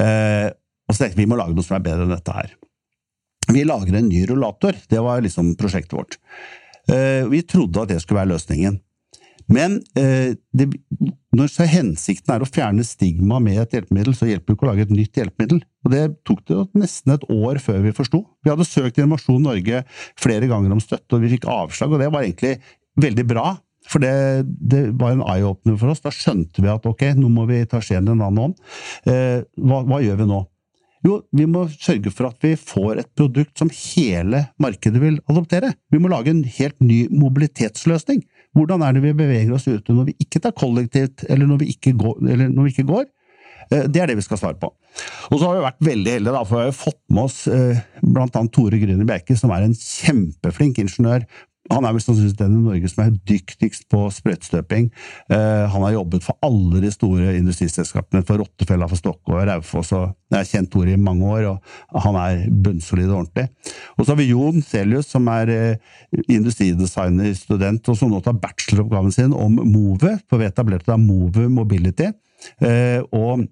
Eh, 0.00 0.48
og 0.86 0.94
så 0.94 1.02
tenkte 1.02 1.20
vi 1.20 1.26
vi 1.26 1.32
må 1.32 1.36
lage 1.40 1.56
noe 1.56 1.66
som 1.66 1.76
er 1.76 1.84
bedre 1.84 2.06
enn 2.06 2.14
dette 2.14 2.36
her. 2.36 2.54
Vi 3.52 3.66
lager 3.66 3.98
en 3.98 4.08
ny 4.08 4.24
rullator. 4.30 4.78
Det 4.88 5.02
var 5.04 5.20
liksom 5.22 5.52
prosjektet 5.60 5.98
vårt. 5.98 6.16
Eh, 6.88 7.28
vi 7.28 7.42
trodde 7.46 7.82
at 7.82 7.92
det 7.92 8.00
skulle 8.02 8.22
være 8.22 8.32
løsningen. 8.32 8.80
Men 9.52 9.78
eh, 9.98 10.34
det, 10.56 10.66
når 11.36 11.52
hensikten 11.70 12.34
er 12.34 12.42
å 12.42 12.48
fjerne 12.48 12.84
stigma 12.86 13.38
med 13.42 13.60
et 13.62 13.76
hjelpemiddel, 13.76 14.16
så 14.16 14.28
hjelper 14.28 14.50
det 14.50 14.56
ikke 14.56 14.66
å 14.66 14.70
lage 14.72 14.86
et 14.86 14.94
nytt 14.94 15.20
hjelpemiddel. 15.20 15.60
Og 15.86 15.92
Det 15.92 16.02
tok 16.26 16.42
det 16.48 16.62
nesten 16.80 17.14
et 17.14 17.28
år 17.30 17.60
før 17.62 17.84
vi 17.84 17.94
forsto. 17.96 18.24
Vi 18.42 18.52
hadde 18.52 18.66
søkt 18.66 18.98
Innovasjon 18.98 19.46
Norge 19.46 19.84
flere 20.18 20.50
ganger 20.50 20.74
om 20.74 20.82
støtte, 20.82 21.14
og 21.14 21.22
vi 21.22 21.36
fikk 21.36 21.46
avslag, 21.50 21.94
og 21.94 22.02
det 22.02 22.10
var 22.14 22.26
egentlig 22.26 22.56
veldig 23.00 23.26
bra. 23.28 23.46
For 23.86 24.02
det, 24.02 24.46
det 24.58 24.82
var 24.98 25.14
en 25.14 25.22
eye-opener 25.22 25.78
for 25.78 25.92
oss. 25.92 26.02
Da 26.02 26.10
skjønte 26.14 26.64
vi 26.64 26.72
at 26.72 26.86
ok, 26.88 27.12
nå 27.14 27.30
må 27.30 27.46
vi 27.46 27.62
ta 27.70 27.78
skjeen 27.78 28.08
i 28.08 28.14
en 28.16 28.18
annen 28.18 28.42
hånd. 28.42 28.60
Eh, 29.06 29.44
hva, 29.62 29.84
hva 29.86 30.02
gjør 30.02 30.24
vi 30.24 30.30
nå? 30.32 30.42
Jo, 31.06 31.20
vi 31.36 31.44
må 31.46 31.66
sørge 31.70 32.10
for 32.10 32.32
at 32.32 32.42
vi 32.42 32.56
får 32.58 33.02
et 33.02 33.10
produkt 33.14 33.60
som 33.60 33.70
hele 33.70 34.46
markedet 34.62 34.98
vil 34.98 35.20
adoptere. 35.30 35.70
Vi 35.92 36.00
må 36.02 36.10
lage 36.10 36.32
en 36.32 36.42
helt 36.56 36.80
ny 36.82 37.04
mobilitetsløsning. 37.14 38.24
Hvordan 38.56 38.82
er 38.82 38.96
det 38.96 39.04
vi 39.04 39.12
beveger 39.16 39.52
oss 39.52 39.68
ute 39.68 39.94
når 39.94 40.10
vi 40.10 40.16
ikke 40.24 40.40
tar 40.42 40.56
kollektivt, 40.56 41.26
eller 41.28 41.48
når 41.48 41.62
vi 41.62 41.70
ikke 41.74 41.92
går? 42.00 42.18
Vi 42.24 42.70
ikke 42.72 42.86
går? 42.88 43.04
Eh, 43.70 43.84
det 43.90 44.02
er 44.02 44.10
det 44.10 44.18
vi 44.20 44.24
skal 44.24 44.40
svare 44.40 44.58
på. 44.60 44.70
Og 45.28 45.36
så 45.36 45.44
har 45.44 45.58
vi 45.58 45.66
vært 45.66 45.84
veldig 45.84 46.14
heldige, 46.16 46.36
da, 46.38 46.44
for 46.46 46.62
vi 46.62 46.70
har 46.70 46.78
fått 46.78 47.02
med 47.12 47.26
oss 47.26 47.42
bl.a. 47.50 47.82
blant 48.06 48.38
annet 48.40 48.54
Tore 48.56 48.80
Grüner 48.80 49.08
Bjerke, 49.08 49.36
som 49.36 49.52
er 49.52 49.66
en 49.66 49.76
kjempeflink 49.76 50.80
ingeniør 50.80 51.26
han 51.70 51.86
er 51.86 51.94
vel 51.94 52.02
sannsynligvis 52.02 52.38
den 52.38 52.56
i 52.56 52.62
Norge 52.64 52.90
som 52.90 53.02
er 53.04 53.14
dyktigst 53.28 53.86
på 53.92 54.02
sprøytestøping. 54.14 54.88
Uh, 55.32 55.64
han 55.72 55.84
har 55.86 55.96
jobbet 55.96 56.26
for 56.26 56.38
alle 56.46 56.82
de 56.84 56.92
store 56.94 57.34
industriselskapene, 57.38 58.24
for 58.26 58.42
Rottefella, 58.42 58.88
for 58.90 59.00
Stokke 59.00 59.34
og 59.34 59.46
Raufoss. 59.48 59.94
Jeg 59.96 60.36
har 60.38 60.48
kjent 60.48 60.72
Tore 60.72 60.94
i 60.94 61.00
mange 61.00 61.26
år, 61.26 61.48
og 61.50 62.06
han 62.06 62.20
er 62.20 62.46
bunnsolid 62.50 63.10
og 63.10 63.22
ordentlig. 63.22 63.48
Og 63.96 64.04
så 64.04 64.12
har 64.12 64.20
vi 64.20 64.30
Jon 64.30 64.62
Celius, 64.66 65.10
som 65.12 65.28
er 65.32 65.52
uh, 65.52 66.22
industridesignerstudent, 66.26 67.92
og 67.92 67.98
som 67.98 68.12
nå 68.12 68.22
tar 68.24 68.38
bacheloroppgaven 68.42 69.14
sin 69.14 69.36
om 69.36 69.60
Move, 69.62 70.16
for 70.30 70.42
vi 70.42 70.48
etablerte 70.48 70.90
da 70.90 71.00
Move 71.00 71.48
Mobility. 71.52 72.12
Uh, 72.62 73.02
og 73.16 73.46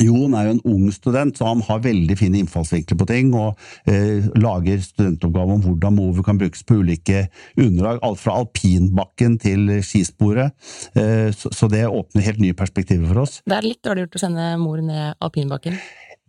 Jon 0.00 0.34
er 0.36 0.48
jo 0.48 0.54
en 0.56 0.62
ung 0.72 0.90
student, 0.94 1.36
så 1.36 1.50
han 1.50 1.64
har 1.66 1.82
veldig 1.84 2.16
fine 2.18 2.40
innfallsvinkler 2.40 2.98
på 3.00 3.08
ting, 3.10 3.32
og 3.36 3.58
eh, 3.90 4.26
lager 4.40 4.82
studentoppgave 4.84 5.56
om 5.56 5.64
hvordan 5.64 5.96
Mover 5.96 6.26
kan 6.26 6.40
brukes 6.40 6.64
på 6.66 6.80
ulike 6.80 7.26
underlag, 7.58 8.00
alt 8.06 8.20
fra 8.22 8.38
alpinbakken 8.40 9.38
til 9.42 9.80
skisporet. 9.86 10.56
Eh, 10.94 11.30
så, 11.36 11.52
så, 11.52 11.70
det 11.70 11.86
åpner 11.88 12.26
helt 12.26 12.42
nye 12.42 12.56
perspektiver 12.56 13.10
for 13.12 13.24
oss. 13.26 13.40
Det 13.46 13.58
er 13.58 13.68
litt 13.68 13.82
dårlig 13.86 14.08
gjort 14.08 14.20
å 14.20 14.24
sende 14.24 14.52
mor 14.60 14.80
ned 14.84 15.20
alpinbakken? 15.20 15.76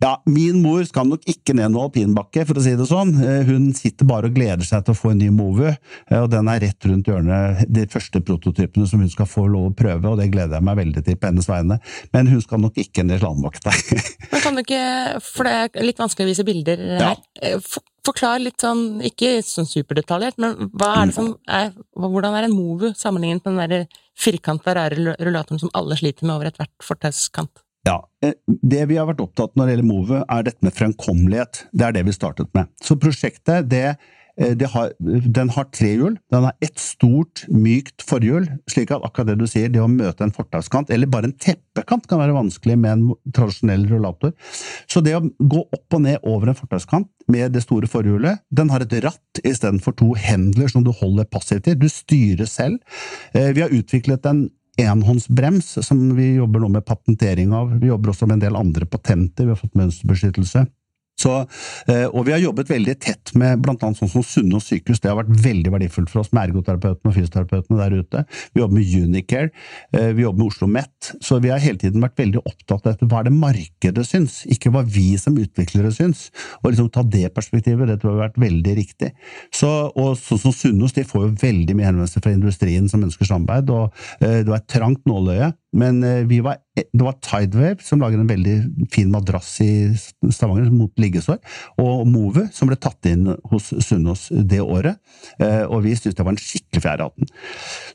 Ja, 0.02 0.16
min 0.26 0.58
mor 0.64 0.82
skal 0.82 1.06
nok 1.06 1.22
ikke 1.30 1.54
ned 1.54 1.70
noe 1.70 1.86
alpinbakke, 1.86 2.42
for 2.48 2.58
å 2.58 2.62
si 2.64 2.72
det 2.78 2.88
sånn. 2.90 3.12
Eh, 3.22 3.44
hun 3.46 3.68
sitter 3.76 4.08
bare 4.08 4.26
og 4.30 4.34
gleder 4.34 4.66
seg 4.66 4.82
til 4.86 4.96
å 4.96 4.98
få 4.98 5.12
en 5.12 5.20
ny 5.22 5.28
Movu, 5.30 5.68
eh, 5.68 6.18
og 6.18 6.26
den 6.32 6.50
er 6.50 6.58
rett 6.64 6.88
rundt 6.90 7.06
hjørnet. 7.06 7.62
De 7.70 7.86
første 7.92 8.22
prototypene 8.24 8.88
som 8.90 9.04
hun 9.04 9.12
skal 9.12 9.30
få 9.30 9.46
lov 9.46 9.70
å 9.70 9.76
prøve, 9.78 10.10
og 10.10 10.18
det 10.18 10.32
gleder 10.34 10.58
jeg 10.58 10.66
meg 10.66 10.80
veldig 10.80 11.04
til 11.06 11.20
på 11.20 11.30
hennes 11.30 11.46
vegne. 11.46 11.78
Men 12.16 12.32
hun 12.32 12.42
skal 12.42 12.64
nok 12.64 12.82
ikke 12.82 13.06
ned 13.06 13.22
slalåmbakke, 13.22 13.76
Men 14.32 14.42
kan 14.42 14.58
du 14.58 14.64
ikke, 14.64 14.84
for 15.22 15.46
det 15.46 15.54
er 15.54 15.86
litt 15.86 16.02
vanskelig 16.02 16.26
å 16.26 16.32
vise 16.32 16.46
bilder 16.50 16.86
her, 16.98 17.08
ja. 17.12 17.14
Eh, 17.52 17.72
forklar 18.02 18.42
litt 18.42 18.58
sånn, 18.58 19.02
ikke 19.06 19.36
sånn 19.46 19.68
superdetaljert, 19.70 20.40
men 20.42 20.72
hva 20.74 20.88
er 20.96 21.10
det 21.10 21.14
som 21.14 21.28
er, 21.46 21.70
hvordan 21.94 22.34
er 22.34 22.48
en 22.48 22.56
Movu 22.56 22.90
sammenlignet 22.98 23.46
med 23.46 23.54
den 23.54 23.84
der 23.84 24.00
firkanta, 24.18 24.74
rare 24.74 25.14
rullatoren 25.20 25.62
som 25.62 25.70
alle 25.78 25.94
sliter 26.00 26.26
med 26.26 26.34
over 26.34 26.50
ethvert 26.50 26.74
fortauskant? 26.82 27.62
Ja, 27.86 27.98
eh, 28.24 28.34
Det 28.46 28.86
vi 28.88 28.98
har 28.98 29.08
vært 29.10 29.22
opptatt 29.24 29.56
når 29.56 29.66
det 29.66 29.76
gjelder 29.76 29.90
Move, 29.90 30.24
er 30.28 30.42
dette 30.46 30.62
med 30.62 30.74
fremkommelighet. 30.76 31.64
Det 31.72 31.86
er 31.86 31.96
det 31.96 32.06
vi 32.06 32.14
startet 32.14 32.52
med. 32.54 32.70
Så 32.82 32.94
prosjektet 32.94 33.68
det, 33.68 33.96
eh, 34.38 34.54
det 34.54 34.68
har, 34.70 34.92
den 35.00 35.48
har 35.48 35.64
tre 35.74 35.90
hjul. 35.96 36.18
Den 36.30 36.46
har 36.46 36.54
ett 36.62 36.78
stort, 36.78 37.44
mykt 37.50 38.04
forhjul, 38.06 38.46
slik 38.70 38.92
at 38.94 39.02
akkurat 39.02 39.32
det 39.32 39.38
du 39.38 39.46
sier, 39.50 39.68
det 39.68 39.82
å 39.82 39.90
møte 39.90 40.22
en 40.22 40.30
fortauskant, 40.30 40.90
eller 40.90 41.10
bare 41.10 41.24
en 41.24 41.34
teppekant, 41.34 42.06
kan 42.06 42.22
være 42.22 42.38
vanskelig 42.38 42.78
med 42.78 42.92
en 42.92 43.32
tradisjonell 43.34 43.88
rullator. 43.90 44.32
Så 44.86 45.02
det 45.02 45.16
å 45.18 45.26
gå 45.26 45.66
opp 45.66 45.98
og 45.98 46.02
ned 46.06 46.22
over 46.22 46.48
en 46.48 46.58
fortauskant 46.58 47.10
med 47.26 47.52
det 47.52 47.66
store 47.66 47.90
forhjulet, 47.90 48.38
den 48.50 48.70
har 48.70 48.80
et 48.80 48.94
ratt 49.02 49.42
istedenfor 49.42 49.96
to 49.96 50.14
hendler 50.14 50.70
som 50.70 50.84
du 50.84 50.92
holder 50.92 51.24
passivt 51.24 51.66
i. 51.66 51.74
Du 51.74 51.88
styrer 51.88 52.46
selv. 52.46 52.78
Eh, 53.34 53.50
vi 53.52 53.66
har 53.66 53.74
utviklet 53.74 54.24
en 54.26 54.50
enhåndsbrems, 54.80 55.86
som 55.86 56.16
vi 56.16 56.34
jobber 56.34 56.62
nå 56.62 56.68
med 56.68 56.86
patentering 56.86 57.52
av. 57.52 57.74
Vi 57.80 57.90
jobber 57.90 58.12
også 58.12 58.28
med 58.28 58.38
en 58.38 58.46
del 58.46 58.56
andre 58.56 58.86
patenter, 58.88 59.44
vi 59.44 59.52
har 59.52 59.60
fått 59.60 59.76
mønsterbeskyttelse. 59.78 60.64
Så, 61.22 61.36
eh, 61.92 62.06
og 62.08 62.26
vi 62.28 62.34
har 62.34 62.42
jobbet 62.42 62.72
veldig 62.72 62.96
tett 63.02 63.34
med 63.38 63.62
bl.a. 63.62 63.76
sånn 63.76 64.10
som 64.10 64.26
Sunnaas 64.26 64.70
sykehus. 64.70 65.02
Det 65.02 65.12
har 65.12 65.20
vært 65.20 65.36
veldig 65.44 65.76
verdifullt 65.76 66.12
for 66.12 66.24
oss 66.24 66.32
med 66.32 66.48
ergoterapeutene 66.48 67.12
og 67.12 67.16
fysioterapeutene 67.18 67.80
der 67.82 68.00
ute. 68.00 68.24
Vi 68.52 68.62
jobber 68.62 68.78
med 68.78 68.96
Unicare, 69.02 69.52
eh, 69.92 70.10
vi 70.16 70.26
jobber 70.26 70.42
med 70.42 70.52
Oslo 70.52 70.62
OsloMet. 70.62 71.12
Så 71.20 71.38
vi 71.38 71.50
har 71.50 71.58
hele 71.58 71.78
tiden 71.78 72.02
vært 72.02 72.18
veldig 72.18 72.42
opptatt 72.46 72.86
av 72.86 73.02
hva 73.08 73.20
er 73.20 73.28
det 73.28 73.34
markedet 73.34 74.04
syns, 74.06 74.42
ikke 74.46 74.70
hva 74.72 74.84
vi 74.86 75.16
som 75.18 75.36
utviklere 75.38 75.92
syns. 75.92 76.30
Og 76.62 76.72
liksom 76.72 76.90
ta 76.92 77.02
det 77.02 77.34
perspektivet, 77.34 77.88
det 77.88 78.00
tror 78.00 78.12
jeg 78.12 78.18
har 78.18 78.28
vært 78.28 78.42
veldig 78.42 78.76
riktig. 78.78 79.12
Så, 79.52 79.70
og 79.96 80.16
sånn 80.20 80.42
som 80.46 80.56
Sunnaas, 80.56 80.94
de 80.96 81.04
får 81.04 81.26
jo 81.26 81.34
veldig 81.42 81.76
mye 81.76 81.90
henvendelser 81.90 82.22
fra 82.22 82.34
industrien 82.34 82.88
som 82.88 83.02
ønsker 83.04 83.28
samarbeid, 83.28 83.70
og 83.70 83.90
eh, 84.20 84.42
det 84.42 84.50
var 84.50 84.62
et 84.62 84.70
trangt 84.70 85.04
nåløye. 85.08 85.52
Men 85.72 86.02
vi 86.28 86.40
var, 86.44 86.58
det 86.76 87.04
var 87.04 87.16
Tidewave 87.24 87.80
som 87.84 88.02
lager 88.02 88.20
en 88.20 88.28
veldig 88.28 88.56
fin 88.92 89.10
madrass 89.12 89.54
i 89.64 89.70
Stavanger 89.96 90.70
mot 90.72 90.92
liggesår, 91.00 91.38
og 91.80 92.06
Move 92.08 92.46
som 92.54 92.70
ble 92.70 92.78
tatt 92.80 93.08
inn 93.08 93.28
hos 93.50 93.70
Sunnaas 93.84 94.26
det 94.32 94.60
året. 94.62 95.00
Eh, 95.38 95.62
og 95.66 95.82
vi 95.86 95.94
syntes 95.96 96.16
det 96.18 96.26
var 96.26 96.34
en 96.34 96.40
skikkelig 96.40 96.84
fjerde 96.84 97.06
i 97.06 97.10
hatten. 97.10 97.30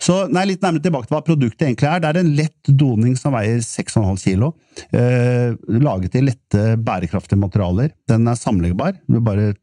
Så 0.03 0.19
nei, 0.33 0.47
litt 0.51 0.63
nærmere 0.65 0.85
tilbake 0.85 1.09
til 1.09 1.17
hva 1.17 1.23
produktet 1.25 1.67
egentlig 1.67 1.89
er. 1.91 2.03
Det 2.03 2.11
er 2.11 2.21
en 2.21 2.33
lett 2.37 2.71
doning 2.83 3.17
som 3.19 3.35
veier 3.37 3.61
6,5 3.63 4.23
kilo. 4.23 4.53
Eh, 4.91 5.53
laget 5.77 6.17
i 6.17 6.25
lette, 6.25 6.65
bærekraftige 6.87 7.41
materialer. 7.41 7.93
Den 8.09 8.27
er 8.29 8.39
sammenleggbar. 8.39 8.97
Du 9.07 9.19
bare 9.23 9.53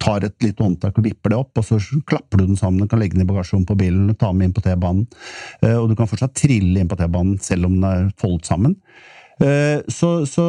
tar 0.00 0.24
et 0.24 0.36
lite 0.42 0.64
håndtak 0.64 0.96
og 0.98 1.06
vipper 1.06 1.34
det 1.34 1.38
opp, 1.42 1.60
og 1.60 1.66
så 1.66 1.78
klapper 2.08 2.40
du 2.40 2.46
den 2.48 2.58
sammen. 2.60 2.80
Du 2.80 2.90
kan 2.90 3.02
legge 3.02 3.18
den 3.18 3.26
i 3.26 3.28
bagasjerommet 3.28 3.68
på 3.68 3.78
bilen, 3.82 4.10
ta 4.16 4.32
med 4.32 4.48
inn 4.50 4.56
på 4.56 4.64
T-banen. 4.64 5.06
Eh, 5.62 5.76
og 5.76 5.90
du 5.90 5.96
kan 5.98 6.08
fortsatt 6.10 6.36
trille 6.40 6.80
inn 6.80 6.90
på 6.90 6.98
T-banen 7.00 7.38
selv 7.44 7.68
om 7.68 7.78
den 7.78 7.88
er 7.88 8.10
foldet 8.20 8.48
sammen. 8.48 8.76
Eh, 9.40 9.80
Så, 9.88 10.26
så 10.28 10.44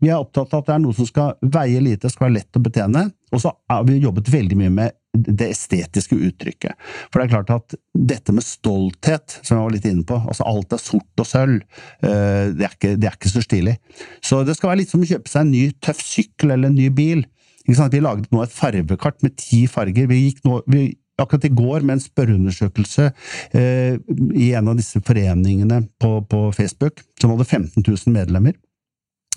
vi 0.00 0.10
er 0.10 0.18
opptatt 0.18 0.52
av 0.52 0.60
at 0.60 0.66
det 0.68 0.74
er 0.74 0.82
noe 0.84 0.96
som 0.96 1.08
skal 1.08 1.38
veie 1.40 1.80
lite, 1.80 2.10
skal 2.12 2.28
være 2.28 2.38
lett 2.40 2.58
å 2.58 2.64
betjene. 2.64 3.06
Og 3.32 3.40
så 3.42 3.52
har 3.70 3.86
vi 3.88 4.00
jobbet 4.02 4.28
veldig 4.30 4.58
mye 4.60 4.72
med 4.72 5.00
det 5.14 5.46
estetiske 5.54 6.16
uttrykket. 6.26 6.74
For 7.08 7.20
det 7.20 7.26
er 7.26 7.32
klart 7.36 7.52
at 7.54 7.76
dette 7.94 8.34
med 8.34 8.44
stolthet, 8.44 9.36
som 9.42 9.56
jeg 9.56 9.62
var 9.62 9.74
litt 9.76 9.86
inne 9.86 10.06
på, 10.06 10.18
altså 10.18 10.46
alt 10.50 10.74
er 10.74 10.82
sort 10.82 11.22
og 11.22 11.28
sølv, 11.28 11.60
eh, 12.02 12.50
det 12.54 12.66
er 12.66 12.74
ikke, 12.74 12.96
det 12.98 13.08
er 13.08 13.16
ikke 13.16 13.30
så 13.30 13.44
stilig. 13.44 13.76
Så 14.24 14.42
det 14.46 14.56
skal 14.58 14.72
være 14.72 14.82
litt 14.82 14.90
som 14.90 15.04
å 15.04 15.08
kjøpe 15.08 15.30
seg 15.30 15.46
en 15.46 15.54
ny 15.54 15.64
tøff 15.84 16.02
sykkel 16.02 16.56
eller 16.56 16.72
en 16.72 16.78
ny 16.78 16.88
bil. 16.94 17.24
Vi 17.64 18.00
laget 18.00 18.28
nå 18.32 18.42
et 18.44 18.52
farvekart 18.52 19.22
med 19.24 19.36
ti 19.40 19.64
farger. 19.70 20.08
Vi 20.10 20.20
gikk 20.26 20.44
nå, 20.44 20.60
vi, 20.68 20.90
akkurat 21.20 21.46
i 21.46 21.54
går 21.54 21.80
med 21.86 21.96
en 21.96 22.04
spørreundersøkelse 22.04 23.08
eh, 23.54 23.96
i 24.34 24.52
en 24.58 24.68
av 24.68 24.76
disse 24.76 25.00
foreningene 25.04 25.84
på, 26.00 26.18
på 26.28 26.44
Facebook, 26.56 27.00
som 27.20 27.34
hadde 27.34 27.48
15 27.48 27.82
000 27.86 28.14
medlemmer 28.14 28.56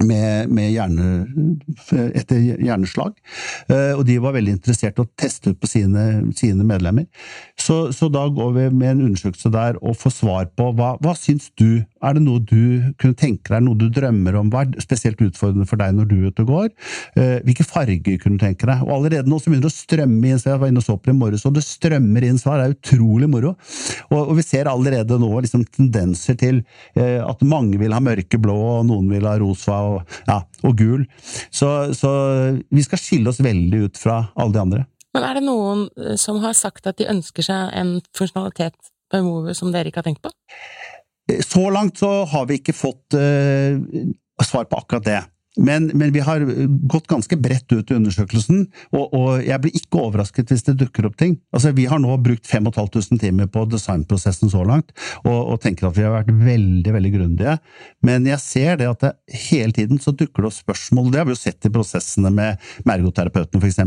med, 0.04 0.50
med 0.54 0.72
hjerne, 0.72 1.06
etter 2.18 2.42
hjerneslag. 2.62 3.16
Eh, 3.70 3.94
Og 3.98 4.04
de 4.06 4.18
var 4.22 4.36
veldig 4.36 4.58
interessert 4.58 5.00
i 5.00 5.06
å 5.06 5.10
teste 5.18 5.54
ut 5.54 5.62
på 5.62 5.70
sine, 5.70 6.06
sine 6.38 6.66
medlemmer. 6.68 7.08
Så, 7.58 7.88
så 7.96 8.10
da 8.14 8.28
går 8.30 8.54
vi 8.58 8.68
med 8.74 8.92
en 8.92 9.06
undersøkelse 9.10 9.54
der 9.54 9.80
og 9.82 9.98
får 9.98 10.16
svar 10.20 10.52
på 10.58 10.70
hva, 10.78 10.96
hva 11.02 11.16
syns 11.18 11.50
du? 11.58 11.82
Er 12.08 12.16
det 12.16 12.24
noe 12.24 12.40
du 12.40 12.94
kunne 13.02 13.18
tenke 13.18 13.52
deg, 13.52 13.64
noe 13.66 13.78
du 13.80 13.88
drømmer 13.94 14.38
om? 14.40 14.52
Hva 14.54 14.64
er 14.64 14.84
spesielt 14.84 15.22
utfordrende 15.24 15.68
for 15.68 15.82
deg 15.82 15.96
når 15.98 16.08
du 16.10 16.16
er 16.18 16.32
ute 16.32 16.46
og 16.46 16.52
går? 16.54 16.70
Eh, 17.20 17.36
Hvilke 17.48 17.66
farger 17.68 18.20
kunne 18.22 18.40
du 18.40 18.46
tenke 18.46 18.70
deg? 18.70 18.84
Og 18.86 18.94
allerede 18.98 19.30
nå 19.30 19.40
så 19.42 19.52
begynner 19.52 19.68
det 19.68 19.74
å 19.74 19.78
strømme 19.78 20.32
inn, 20.32 20.42
så 20.42 20.54
jeg 20.54 20.62
var 20.64 20.72
inne 20.72 20.84
og 20.84 20.88
så 20.88 20.98
på 20.98 21.10
det 21.10 21.16
i 21.16 21.20
morges, 21.20 21.46
og 21.50 21.58
det 21.58 21.66
strømmer 21.68 22.28
inn 22.28 22.40
svar. 22.42 22.62
Det 22.62 22.68
er 22.70 22.78
utrolig 22.78 23.30
moro. 23.32 23.54
Og, 24.10 24.20
og 24.22 24.34
vi 24.40 24.46
ser 24.48 24.72
allerede 24.72 25.20
nå 25.22 25.32
liksom 25.44 25.66
tendenser 25.76 26.38
til 26.40 26.62
eh, 26.96 27.20
at 27.24 27.44
mange 27.48 27.80
vil 27.82 27.96
ha 27.96 28.04
mørkeblå, 28.04 28.58
og 28.78 28.86
noen 28.90 29.10
vil 29.12 29.28
ha 29.28 29.38
rosa 29.42 29.80
og, 29.94 30.20
ja, 30.30 30.42
og 30.64 30.78
gul. 30.80 31.08
Så, 31.52 31.72
så 31.98 32.12
vi 32.72 32.86
skal 32.86 33.02
skille 33.02 33.34
oss 33.34 33.44
veldig 33.44 33.88
ut 33.88 34.00
fra 34.00 34.22
alle 34.36 34.56
de 34.56 34.64
andre. 34.64 34.86
Men 35.18 35.26
er 35.26 35.40
det 35.40 35.48
noen 35.48 35.88
eh, 35.98 36.16
som 36.20 36.42
har 36.44 36.56
sagt 36.58 36.88
at 36.90 37.00
de 37.00 37.10
ønsker 37.10 37.46
seg 37.46 37.74
en 37.78 37.98
funksjonalitet 38.18 38.78
på 39.12 39.24
Mover 39.24 39.56
som 39.56 39.72
dere 39.72 39.90
ikke 39.90 40.04
har 40.04 40.10
tenkt 40.10 40.26
på? 40.26 40.32
Så 41.44 41.70
langt 41.74 42.00
så 42.00 42.12
har 42.30 42.46
vi 42.48 42.62
ikke 42.62 42.76
fått 42.76 43.18
eh, 43.18 43.80
svar 44.46 44.70
på 44.70 44.80
akkurat 44.80 45.08
det. 45.08 45.24
Men, 45.58 45.88
men 45.98 46.12
vi 46.14 46.22
har 46.22 46.44
gått 46.88 47.08
ganske 47.10 47.38
bredt 47.42 47.72
ut 47.74 47.92
i 47.92 47.96
undersøkelsen, 47.98 48.68
og, 48.94 49.14
og 49.18 49.30
jeg 49.42 49.58
blir 49.64 49.78
ikke 49.80 50.02
overrasket 50.06 50.52
hvis 50.54 50.66
det 50.68 50.76
dukker 50.84 51.08
opp 51.10 51.18
ting. 51.18 51.34
Altså, 51.56 51.72
Vi 51.74 51.88
har 51.90 52.02
nå 52.02 52.14
brukt 52.22 52.46
5500 52.46 53.18
timer 53.24 53.50
på 53.50 53.66
designprosessen 53.72 54.52
så 54.54 54.62
langt, 54.68 54.94
og, 55.24 55.40
og 55.56 55.62
tenker 55.64 55.90
at 55.90 55.98
vi 55.98 56.06
har 56.06 56.14
vært 56.14 56.30
veldig 56.30 56.94
veldig 56.94 57.14
grundige. 57.16 57.58
Men 58.06 58.30
jeg 58.30 58.44
ser 58.44 58.78
det 58.82 58.92
at 58.92 59.08
det, 59.08 59.16
hele 59.50 59.74
tiden 59.74 60.02
så 60.04 60.14
dukker 60.14 60.46
det 60.46 60.52
opp 60.52 60.60
spørsmål. 60.60 61.10
Det 61.14 61.24
har 61.24 61.30
vi 61.30 61.34
jo 61.34 61.42
sett 61.42 61.66
i 61.66 61.74
prosessene 61.74 62.32
med 62.34 62.62
med 62.86 63.08
f.eks. 63.08 63.82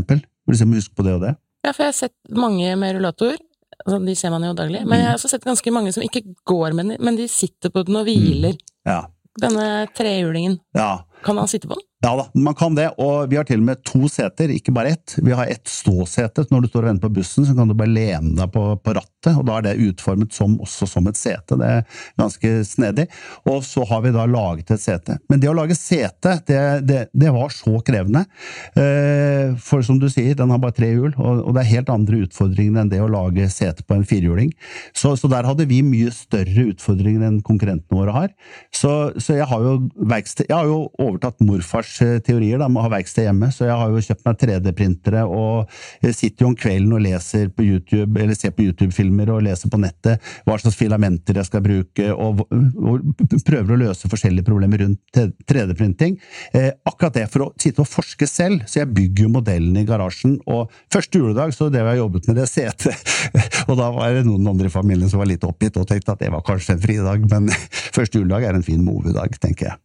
Liksom, 0.51 0.75
husk 0.75 0.95
på 0.97 1.05
det 1.07 1.15
og 1.15 1.23
det. 1.23 1.35
Ja, 1.63 1.71
for 1.71 1.85
jeg 1.85 1.93
har 1.93 1.97
sett 1.97 2.35
mange 2.35 2.75
med 2.81 2.97
rullator. 2.97 3.37
Altså, 3.85 3.99
de 4.05 4.15
ser 4.15 4.33
man 4.33 4.45
jo 4.45 4.53
daglig. 4.57 4.83
Men 4.87 4.99
jeg 4.99 5.07
har 5.09 5.17
også 5.17 5.31
sett 5.31 5.45
ganske 5.47 5.71
mange 5.73 5.93
som 5.95 6.03
ikke 6.05 6.23
går 6.47 6.75
med 6.77 6.85
den, 6.91 6.97
men 7.03 7.17
de 7.19 7.27
sitter 7.31 7.73
på 7.73 7.83
den 7.87 7.99
og 8.01 8.05
hviler. 8.09 8.57
Ja. 8.87 9.01
Denne 9.41 9.87
trehjulingen. 9.95 10.59
ja. 10.77 10.91
Kan 11.21 11.35
man 11.37 11.47
sitte 11.47 11.67
på 11.69 11.75
den? 11.77 11.85
Ja 12.01 12.15
da, 12.17 12.23
man 12.33 12.55
kan 12.57 12.73
det, 12.73 12.87
og 12.97 13.27
vi 13.29 13.37
har 13.37 13.45
til 13.45 13.59
og 13.61 13.67
med 13.67 13.81
to 13.85 14.07
seter, 14.09 14.49
ikke 14.49 14.73
bare 14.73 14.95
ett. 14.95 15.13
Vi 15.21 15.35
har 15.37 15.45
ett 15.45 15.69
ståsete. 15.69 16.47
Når 16.49 16.63
du 16.63 16.67
står 16.71 16.87
og 16.87 16.89
venter 16.89 17.03
på 17.05 17.13
bussen, 17.19 17.45
så 17.45 17.53
kan 17.53 17.69
du 17.69 17.75
bare 17.77 17.93
lene 17.93 18.31
deg 18.39 18.49
på, 18.55 18.63
på 18.81 18.95
rattet, 18.97 19.35
og 19.35 19.43
da 19.45 19.59
er 19.59 19.67
det 19.67 19.73
utformet 19.85 20.33
som, 20.33 20.55
også 20.65 20.87
som 20.89 21.05
et 21.11 21.19
sete. 21.19 21.59
Det 21.61 21.67
er 21.67 21.83
ganske 22.17 22.53
snedig. 22.65 23.05
Og 23.45 23.59
så 23.67 23.85
har 23.85 24.01
vi 24.01 24.13
da 24.15 24.25
laget 24.25 24.73
et 24.73 24.81
sete. 24.81 25.19
Men 25.29 25.43
det 25.43 25.51
å 25.51 25.53
lage 25.59 25.77
sete, 25.77 26.39
det, 26.49 26.63
det, 26.89 27.03
det 27.13 27.35
var 27.35 27.53
så 27.53 27.75
krevende. 27.85 28.25
Eh, 28.73 29.53
For 29.61 29.85
som 29.85 30.01
du 30.01 30.07
sier, 30.09 30.33
den 30.39 30.49
har 30.49 30.63
bare 30.63 30.73
tre 30.79 30.89
hjul, 30.89 31.13
og, 31.13 31.43
og 31.45 31.53
det 31.53 31.67
er 31.67 31.71
helt 31.75 31.93
andre 31.93 32.23
utfordringer 32.25 32.81
enn 32.81 32.91
det 32.95 33.03
å 33.05 33.11
lage 33.13 33.45
sete 33.53 33.85
på 33.85 33.99
en 33.99 34.07
firehjuling. 34.09 34.49
Så, 34.97 35.13
så 35.21 35.29
der 35.29 35.45
hadde 35.45 35.69
vi 35.69 35.83
mye 35.85 36.09
større 36.17 36.71
utfordringer 36.73 37.29
enn 37.29 37.39
konkurrentene 37.45 38.01
våre 38.01 38.17
har. 38.17 38.35
Så, 38.73 38.97
så 39.21 39.37
jeg 39.37 39.49
har 39.53 39.69
jo 39.69 39.77
verksted, 40.01 40.49
jeg 40.49 40.57
har 40.57 40.65
jo 40.73 40.87
overtatt 40.97 41.45
morfars 41.45 41.90
eh, 42.03 42.19
teorier 42.23 42.61
da, 42.61 42.67
med 42.71 42.81
å 42.81 42.85
ha 42.85 42.91
verksted 42.93 43.27
hjemme, 43.27 43.49
så 43.53 43.67
jeg 43.67 43.77
har 43.77 43.91
jo 43.91 44.03
kjøpt 44.05 44.27
meg 44.27 44.39
3D-printere 44.41 45.23
og 45.27 45.71
eh, 46.01 46.13
sitter 46.15 46.45
jo 46.45 46.51
om 46.51 46.57
kvelden 46.57 46.95
og 46.95 47.03
leser 47.03 47.51
på 47.51 47.65
YouTube, 47.65 48.15
eller 48.21 48.37
ser 48.37 48.53
på 48.55 48.65
YouTube-filmer 48.67 49.31
og 49.33 49.43
leser 49.47 49.71
på 49.71 49.79
nettet 49.81 50.31
hva 50.47 50.57
slags 50.61 50.77
filamenter 50.79 51.41
jeg 51.41 51.49
skal 51.49 51.65
bruke, 51.65 52.07
og, 52.13 52.45
og 52.47 53.25
prøver 53.47 53.75
å 53.75 53.79
løse 53.83 54.11
forskjellige 54.11 54.47
problemer 54.47 54.85
rundt 54.85 55.21
3D-printing. 55.49 56.17
Eh, 56.55 56.71
akkurat 56.87 57.19
det, 57.19 57.27
for 57.33 57.47
å 57.47 57.51
sitte 57.61 57.83
og 57.83 57.91
forske 57.91 58.29
selv, 58.29 58.65
så 58.69 58.83
jeg 58.83 58.93
bygger 58.95 59.27
jo 59.27 59.35
modellene 59.35 59.83
i 59.83 59.89
garasjen, 59.89 60.39
og 60.47 60.71
første 60.93 61.21
juledag 61.21 61.55
så 61.55 61.69
vi 61.71 61.83
har 61.83 61.99
jobbet 61.99 62.31
med 62.31 62.41
det 62.41 62.47
setet, 62.51 63.13
og 63.69 63.77
da 63.79 63.91
var 63.93 64.15
det 64.15 64.25
noen 64.27 64.53
andre 64.53 64.71
i 64.71 64.73
familien 64.73 65.11
som 65.11 65.21
var 65.21 65.31
litt 65.31 65.45
oppgitt 65.47 65.79
og 65.81 65.87
tenkte 65.89 66.15
at 66.15 66.23
det 66.23 66.33
var 66.33 66.45
kanskje 66.45 66.77
en 66.77 66.83
fridag, 66.83 67.29
men 67.31 67.51
første 67.97 68.21
juledag 68.21 68.47
er 68.47 68.59
en 68.59 68.67
fin 68.67 68.83
movedag, 68.85 69.39
tenker 69.41 69.73
jeg. 69.73 69.81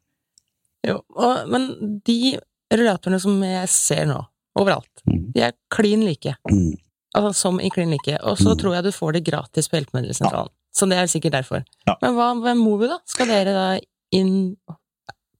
Jo, 0.86 1.00
og, 1.16 1.48
men 1.48 2.00
de 2.06 2.36
rullatorene 2.72 3.20
som 3.22 3.38
jeg 3.42 3.68
ser 3.68 4.04
nå, 4.06 4.20
overalt, 4.58 4.90
Mm. 5.06 5.32
de 5.32 5.40
er 5.42 5.52
klin 5.70 6.02
like. 6.04 6.34
Mm. 6.50 6.74
Altså 7.14 7.34
som 7.34 7.60
i 7.60 7.68
klin 7.70 7.90
like. 7.90 8.18
Og 8.22 8.36
så 8.38 8.52
Mm. 8.54 8.58
tror 8.58 8.74
jeg 8.74 8.84
du 8.84 8.90
får 8.92 9.12
det 9.12 9.24
gratis 9.24 9.68
på 9.68 9.76
Hjelpemiddelsentralen. 9.78 10.50
Så 10.74 10.88
det 10.88 10.98
er 10.98 11.06
sikkert 11.06 11.32
derfor. 11.32 11.64
Ja. 11.86 11.94
Men 12.02 12.14
hva 12.14 12.34
med 12.34 12.56
Movi, 12.56 12.86
da? 12.88 12.98
Skal 13.06 13.26
dere 13.26 13.52
da 13.54 13.78
inn, 14.12 14.56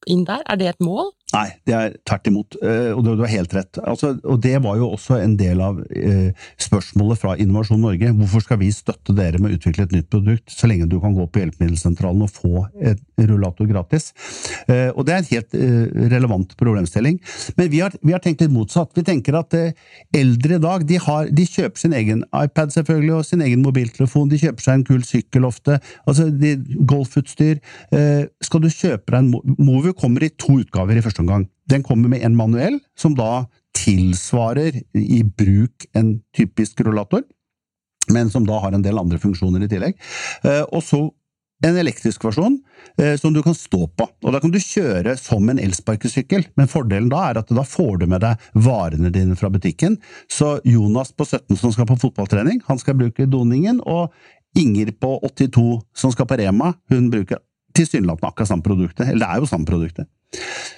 inn 0.06 0.24
der? 0.24 0.42
Er 0.48 0.56
det 0.56 0.68
et 0.68 0.80
mål? 0.80 1.10
Nei, 1.34 1.48
det 1.66 1.74
er 1.74 1.94
tvert 2.06 2.28
imot, 2.30 2.54
eh, 2.62 2.92
og 2.94 3.00
du 3.02 3.08
har 3.18 3.30
helt 3.32 3.54
rett. 3.56 3.80
Altså, 3.82 4.12
og 4.22 4.38
det 4.44 4.54
var 4.62 4.76
jo 4.78 4.92
også 4.94 5.16
en 5.18 5.34
del 5.36 5.58
av 5.60 5.80
eh, 5.90 6.30
spørsmålet 6.62 7.18
fra 7.18 7.34
Innovasjon 7.42 7.80
Norge. 7.82 8.12
Hvorfor 8.14 8.44
skal 8.44 8.60
vi 8.60 8.70
støtte 8.70 9.14
dere 9.16 9.40
med 9.42 9.50
å 9.50 9.58
utvikle 9.58 9.88
et 9.88 9.94
nytt 9.96 10.08
produkt, 10.12 10.46
så 10.54 10.70
lenge 10.70 10.86
du 10.86 11.00
kan 11.02 11.16
gå 11.16 11.26
på 11.26 11.42
Hjelpemiddelsentralen 11.42 12.22
og 12.22 12.30
få 12.30 12.62
et 12.78 13.02
rullator 13.18 13.66
gratis? 13.66 14.12
Eh, 14.70 14.92
og 14.94 15.02
det 15.08 15.16
er 15.16 15.24
en 15.24 15.28
helt 15.32 15.58
relevant 16.14 16.54
problemstilling. 16.60 17.18
Men 17.58 17.72
vi 17.74 17.82
har, 17.82 17.98
vi 18.06 18.14
har 18.14 18.22
tenkt 18.22 18.46
litt 18.46 18.54
motsatt. 18.54 18.94
Vi 18.94 19.04
tenker 19.10 19.40
at 19.40 19.58
eldre 20.14 20.60
i 20.60 20.62
dag, 20.62 20.86
de, 20.86 21.00
har, 21.08 21.28
de 21.34 21.48
kjøper 21.50 21.82
sin 21.82 21.98
egen 21.98 22.22
iPad 22.30 22.72
selvfølgelig, 22.76 23.14
og 23.18 23.26
sin 23.26 23.44
egen 23.44 23.66
mobiltelefon. 23.66 24.30
De 24.30 24.40
kjøper 24.40 24.68
seg 24.68 24.78
en 24.78 24.86
kul 24.92 25.02
sykkel 25.04 25.50
ofte. 25.50 25.80
Altså, 26.06 26.30
de, 26.30 26.54
golfutstyr. 26.86 27.58
Skal 28.46 28.62
du 28.62 28.70
kjøpe 28.70 29.10
deg 29.10 29.20
en 29.24 29.56
Movu 29.66 29.90
kommer 29.96 30.22
i 30.22 30.30
to 30.38 30.60
utgaver 30.62 30.96
i 30.96 31.02
første 31.02 31.16
omgang. 31.20 31.25
Den 31.70 31.82
kommer 31.82 32.08
med 32.12 32.24
en 32.24 32.36
manuell, 32.38 32.78
som 32.98 33.14
da 33.18 33.46
tilsvarer 33.76 34.80
i 34.96 35.22
bruk 35.24 35.86
en 35.94 36.20
typisk 36.36 36.80
rullator, 36.86 37.22
men 38.12 38.30
som 38.30 38.46
da 38.46 38.60
har 38.62 38.72
en 38.72 38.84
del 38.84 38.98
andre 38.98 39.18
funksjoner 39.18 39.66
i 39.66 39.70
tillegg. 39.70 39.96
Eh, 40.44 40.62
Og 40.70 40.82
så 40.86 41.08
en 41.64 41.78
elektrisk 41.80 42.24
versjon 42.26 42.58
eh, 43.00 43.16
som 43.16 43.32
du 43.32 43.40
kan 43.42 43.54
stå 43.56 43.86
på. 43.88 44.06
Og 44.24 44.32
Da 44.32 44.40
kan 44.42 44.52
du 44.52 44.58
kjøre 44.60 45.16
som 45.18 45.48
en 45.48 45.60
elsparkesykkel, 45.62 46.44
men 46.56 46.68
fordelen 46.68 47.08
da 47.12 47.22
er 47.30 47.40
at 47.40 47.48
da 47.48 47.64
får 47.64 48.02
du 48.02 48.06
med 48.12 48.20
deg 48.24 48.36
varene 48.52 49.10
dine 49.12 49.36
fra 49.40 49.50
butikken. 49.52 49.96
Så 50.28 50.58
Jonas 50.68 51.12
på 51.16 51.24
17 51.24 51.56
som 51.56 51.72
skal 51.72 51.88
på 51.88 51.98
fotballtrening, 52.00 52.62
han 52.68 52.78
skal 52.78 52.98
bruke 53.00 53.28
doningen, 53.30 53.80
og 53.84 54.12
Inger 54.56 54.88
på 54.96 55.18
82 55.20 55.82
som 55.92 56.12
skal 56.14 56.24
på 56.28 56.38
Rema, 56.40 56.70
hun 56.88 57.10
bruker 57.12 57.42
tilsynelatende 57.76 58.30
akkurat 58.30 58.50
samme 58.50 58.66
produktet. 58.66 59.08
Eller 59.08 59.22
det 59.22 59.30
er 59.30 59.42
jo 59.42 59.50
samme 59.50 59.68
produktet. 59.68 60.08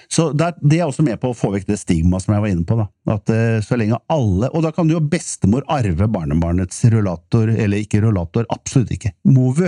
Så 0.09 0.31
det 0.33 0.45
er, 0.45 0.55
det 0.61 0.77
er 0.79 0.87
også 0.89 1.03
med 1.05 1.19
på 1.21 1.29
å 1.31 1.37
få 1.37 1.51
vekk 1.53 1.67
det 1.69 1.77
stigmaet 1.77 2.23
som 2.23 2.33
jeg 2.33 2.41
var 2.41 2.51
inne 2.51 2.65
på. 2.67 2.77
da. 2.79 2.87
At 3.13 3.29
eh, 3.33 3.59
så 3.65 3.77
lenge 3.77 3.99
alle 4.11 4.49
Og 4.55 4.63
da 4.65 4.71
kan 4.73 4.89
jo 4.89 5.01
bestemor 5.05 5.65
arve 5.69 6.07
barnebarnets 6.09 6.81
rullator, 6.89 7.51
eller 7.53 7.83
ikke 7.83 8.01
rullator, 8.03 8.47
absolutt 8.53 8.93
ikke. 8.95 9.13
Movu. 9.29 9.67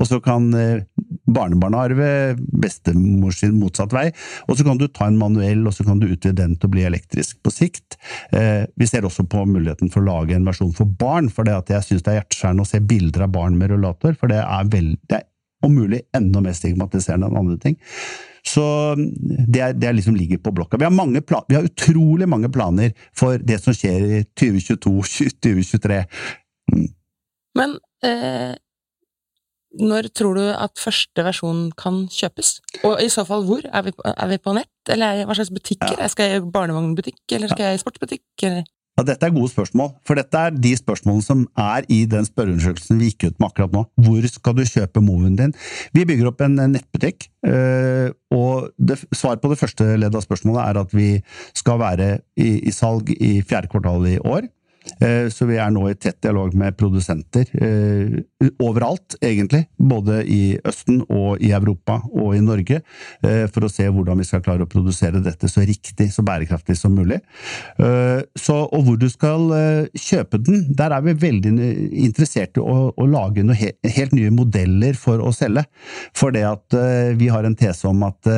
Og 0.00 0.08
så 0.08 0.18
kan 0.24 0.48
eh, 0.58 0.82
barnebarnet 1.30 1.92
arve 1.92 2.08
bestemor 2.64 3.34
sin 3.36 3.54
motsatt 3.60 3.94
vei. 3.94 4.08
Og 4.50 4.58
så 4.58 4.66
kan 4.66 4.80
du 4.80 4.88
ta 4.90 5.06
en 5.06 5.20
manuell, 5.20 5.62
og 5.68 5.76
så 5.76 5.86
kan 5.86 6.02
du 6.02 6.08
utvide 6.08 6.34
den 6.42 6.58
til 6.58 6.70
å 6.70 6.74
bli 6.74 6.86
elektrisk 6.88 7.38
på 7.46 7.54
sikt. 7.54 7.98
Eh, 8.34 8.66
vi 8.74 8.90
ser 8.90 9.06
også 9.06 9.26
på 9.30 9.46
muligheten 9.46 9.92
for 9.92 10.02
å 10.02 10.08
lage 10.10 10.34
en 10.34 10.50
versjon 10.50 10.74
for 10.74 10.90
barn, 10.98 11.30
for 11.30 11.46
det 11.46 11.54
at 11.60 11.72
jeg 11.76 11.86
syns 11.86 12.06
det 12.06 12.14
er 12.14 12.20
hjerteskjærende 12.22 12.66
å 12.66 12.72
se 12.74 12.82
bilder 12.82 13.28
av 13.28 13.34
barn 13.38 13.58
med 13.60 13.70
rullator, 13.70 14.18
for 14.18 14.34
det 14.34 14.42
er, 14.42 14.70
veld, 14.74 14.98
det 15.06 15.22
er 15.22 15.28
om 15.66 15.76
mulig 15.76 16.04
enda 16.16 16.42
mer 16.44 16.56
stigmatiserende 16.56 17.28
enn 17.30 17.40
andre 17.42 17.58
ting. 17.62 17.78
Så 18.46 18.62
det, 18.96 19.60
er, 19.60 19.72
det 19.74 19.88
er 19.88 19.96
liksom 19.96 20.14
ligger 20.14 20.38
på 20.38 20.52
blokka. 20.54 20.78
Vi 20.78 20.86
har, 20.86 20.94
mange 20.94 21.22
pla 21.26 21.42
vi 21.48 21.56
har 21.58 21.66
utrolig 21.66 22.28
mange 22.30 22.50
planer 22.54 22.92
for 23.16 23.42
det 23.42 23.58
som 23.62 23.74
skjer 23.74 24.06
i 24.06 24.20
2022-2023. 24.38 25.98
Men 27.58 27.74
eh, 28.06 28.54
når 29.82 30.08
tror 30.16 30.38
du 30.38 30.44
at 30.52 30.78
første 30.80 31.24
versjon 31.26 31.66
kan 31.78 32.04
kjøpes? 32.12 32.60
Og 32.86 33.02
i 33.02 33.10
så 33.12 33.26
fall 33.28 33.44
hvor? 33.48 33.66
Er 33.66 33.88
vi 33.88 33.92
på, 33.96 34.06
er 34.06 34.30
vi 34.30 34.38
på 34.38 34.54
nett, 34.56 34.72
eller 34.92 35.06
er, 35.22 35.28
hva 35.28 35.36
slags 35.36 35.52
butikker? 35.52 35.98
Ja. 35.98 36.08
Skal 36.12 36.30
jeg 36.30 36.42
i 36.44 36.50
barnevognbutikk, 36.54 37.20
eller 37.36 37.52
skal 37.52 37.70
jeg 37.70 37.80
i 37.80 37.82
sportsbutikk? 37.82 38.26
Eller? 38.46 38.64
Ja, 38.96 39.04
Dette 39.04 39.28
er 39.28 39.32
gode 39.34 39.52
spørsmål, 39.52 39.90
for 40.08 40.16
dette 40.16 40.40
er 40.40 40.54
de 40.56 40.70
spørsmålene 40.72 41.24
som 41.24 41.42
er 41.60 41.84
i 41.92 41.98
den 42.08 42.24
spørreundersøkelsen 42.24 42.96
vi 42.96 43.10
gikk 43.10 43.26
ut 43.26 43.42
med 43.42 43.50
akkurat 43.50 43.74
nå. 43.76 43.82
Hvor 44.06 44.28
skal 44.32 44.56
du 44.56 44.62
kjøpe 44.64 45.02
moven 45.04 45.34
din? 45.36 45.52
Vi 45.92 46.06
bygger 46.08 46.30
opp 46.30 46.40
en 46.46 46.56
nettbutikk, 46.72 47.28
eh, 47.44 48.08
og 48.32 48.70
det, 48.80 49.02
svar 49.12 49.36
på 49.42 49.52
det 49.52 49.60
første 49.60 49.90
leddet 50.00 50.16
av 50.16 50.24
spørsmålet 50.24 50.62
er 50.64 50.80
at 50.80 50.96
vi 50.96 51.10
skal 51.52 51.82
være 51.84 52.08
i, 52.40 52.48
i 52.64 52.72
salg 52.72 53.12
i 53.12 53.42
fjerde 53.44 53.68
kvartal 53.74 54.08
i 54.08 54.16
år. 54.24 54.48
Eh, 55.00 55.28
så 55.32 55.46
vi 55.48 55.58
er 55.60 55.72
nå 55.74 55.82
i 55.90 55.96
tett 55.98 56.18
dialog 56.24 56.54
med 56.56 56.76
produsenter 56.78 57.48
eh, 57.60 58.16
overalt, 58.62 59.18
egentlig. 59.20 59.66
Både 59.76 60.22
i 60.24 60.56
Østen 60.66 61.02
og 61.04 61.42
i 61.44 61.52
Europa 61.56 61.98
og 62.12 62.36
i 62.36 62.42
Norge, 62.44 62.80
eh, 63.26 63.44
for 63.52 63.66
å 63.66 63.72
se 63.72 63.88
hvordan 63.90 64.22
vi 64.22 64.28
skal 64.28 64.44
klare 64.44 64.66
å 64.66 64.70
produsere 64.70 65.22
dette 65.24 65.50
så 65.50 65.64
riktig, 65.66 66.08
så 66.14 66.24
bærekraftig 66.26 66.76
som 66.78 66.94
mulig. 66.96 67.18
Så, 67.76 68.54
og 68.54 68.82
hvor 68.86 68.96
du 69.00 69.06
skal 69.10 69.50
kjøpe 69.96 70.38
den, 70.42 70.64
der 70.76 70.94
er 70.94 71.02
vi 71.04 71.14
veldig 71.26 71.52
interessert 72.06 72.58
i 72.58 72.62
å, 72.62 72.90
å 72.92 73.08
lage 73.08 73.44
noen 73.44 73.58
helt 73.96 74.14
nye 74.16 74.32
modeller 74.34 74.96
for 74.98 75.22
å 75.22 75.32
selge. 75.34 75.66
For 76.16 76.34
det 76.34 76.44
at 76.48 76.76
vi 77.18 77.28
har 77.32 77.46
en 77.46 77.56
tese 77.58 77.88
om 77.90 78.04
at 78.06 78.30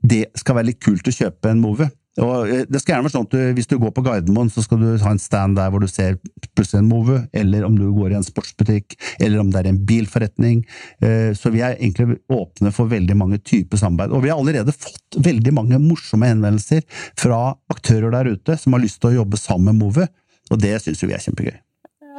det 0.00 0.22
skal 0.38 0.58
være 0.58 0.70
litt 0.72 0.82
kult 0.82 1.08
å 1.08 1.14
kjøpe 1.14 1.52
en 1.52 1.62
Move. 1.62 1.90
Og 2.20 2.50
det 2.68 2.80
skal 2.80 2.94
gjerne 2.94 3.06
være 3.06 3.14
sånn 3.14 3.26
at 3.28 3.34
du, 3.34 3.40
Hvis 3.56 3.68
du 3.70 3.76
går 3.80 3.92
på 3.96 4.04
Gardermoen, 4.04 4.50
så 4.52 4.64
skal 4.64 4.80
du 4.82 4.88
ha 5.02 5.12
en 5.14 5.22
stand 5.22 5.56
der 5.58 5.70
hvor 5.72 5.82
du 5.82 5.88
ser 5.90 6.18
plutselig 6.56 6.82
en 6.82 6.90
Move, 6.90 7.22
eller 7.36 7.64
om 7.66 7.78
du 7.78 7.86
går 7.94 8.12
i 8.12 8.18
en 8.18 8.26
sportsbutikk, 8.26 8.96
eller 9.20 9.40
om 9.42 9.52
det 9.52 9.62
er 9.62 9.70
en 9.70 9.80
bilforretning. 9.86 10.64
Eh, 11.04 11.30
så 11.38 11.52
vi 11.54 11.62
er 11.64 11.78
egentlig 11.78 12.18
åpne 12.32 12.74
for 12.74 12.90
veldig 12.90 13.16
mange 13.16 13.40
typer 13.40 13.80
samarbeid. 13.80 14.14
Og 14.16 14.24
vi 14.24 14.32
har 14.32 14.40
allerede 14.40 14.74
fått 14.76 15.20
veldig 15.22 15.54
mange 15.56 15.80
morsomme 15.82 16.28
henvendelser 16.30 16.84
fra 17.18 17.54
aktører 17.72 18.12
der 18.14 18.34
ute 18.34 18.58
som 18.60 18.76
har 18.76 18.84
lyst 18.84 19.00
til 19.00 19.12
å 19.12 19.20
jobbe 19.22 19.40
sammen 19.40 19.72
med 19.72 19.84
Move, 19.84 20.08
og 20.50 20.60
det 20.62 20.76
syns 20.82 21.04
vi 21.06 21.14
er 21.14 21.22
kjempegøy. 21.22 21.58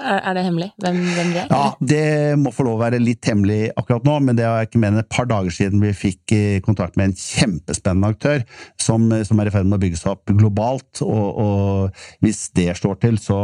Er 0.01 0.35
det 0.35 0.43
hemmelig 0.45 0.69
hvem, 0.81 0.97
hvem 1.15 1.31
det 1.35 1.41
er? 1.43 1.51
Ja, 1.51 1.65
det 1.91 2.39
må 2.41 2.53
få 2.55 2.65
lov 2.65 2.79
å 2.79 2.81
være 2.81 2.99
litt 3.01 3.27
hemmelig 3.29 3.71
akkurat 3.79 4.05
nå, 4.07 4.15
men 4.25 4.37
det 4.39 4.45
er 4.47 4.67
ikke 4.67 4.81
mer 4.81 4.93
enn 4.93 5.01
et 5.03 5.11
par 5.11 5.27
dager 5.29 5.53
siden 5.53 5.83
vi 5.83 5.91
fikk 5.95 6.33
eh, 6.35 6.57
kontakt 6.65 6.97
med 6.99 7.11
en 7.11 7.17
kjempespennende 7.17 8.11
aktør 8.15 8.45
som, 8.81 9.09
som 9.27 9.41
er 9.41 9.51
i 9.51 9.53
ferd 9.53 9.69
med 9.69 9.79
å 9.79 9.83
bygge 9.83 10.01
seg 10.01 10.15
opp 10.15 10.33
globalt. 10.33 11.03
Og, 11.05 11.27
og 11.45 12.25
hvis 12.25 12.47
det 12.57 12.71
står 12.79 12.97
til, 13.03 13.19
så 13.21 13.37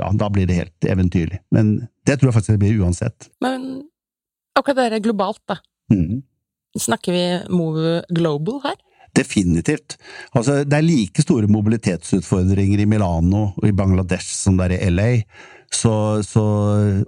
ja, 0.00 0.10
da 0.16 0.30
blir 0.32 0.48
det 0.48 0.60
helt 0.62 0.88
eventyrlig. 0.96 1.42
Men 1.54 1.76
det 2.06 2.18
tror 2.18 2.30
jeg 2.30 2.38
faktisk 2.38 2.56
det 2.56 2.62
blir 2.64 2.80
uansett. 2.82 3.30
Men 3.44 3.68
akkurat 4.56 4.80
det 4.80 4.88
er 5.00 5.04
globalt, 5.04 5.42
da. 5.50 5.60
Mm. 5.92 6.24
Snakker 6.76 7.14
vi 7.14 7.24
Move 7.52 8.02
Global 8.12 8.60
her? 8.64 8.76
Definitivt. 9.16 9.96
Altså, 10.36 10.60
det 10.64 10.76
er 10.76 10.84
like 10.84 11.22
store 11.24 11.48
mobilitetsutfordringer 11.48 12.82
i 12.82 12.88
Milano 12.88 13.50
og 13.56 13.68
i 13.68 13.74
Bangladesh 13.76 14.28
som 14.36 14.58
det 14.58 14.68
er 14.68 14.76
i 14.76 14.90
LA. 14.92 15.10
Så, 15.72 16.22
så, 16.22 16.42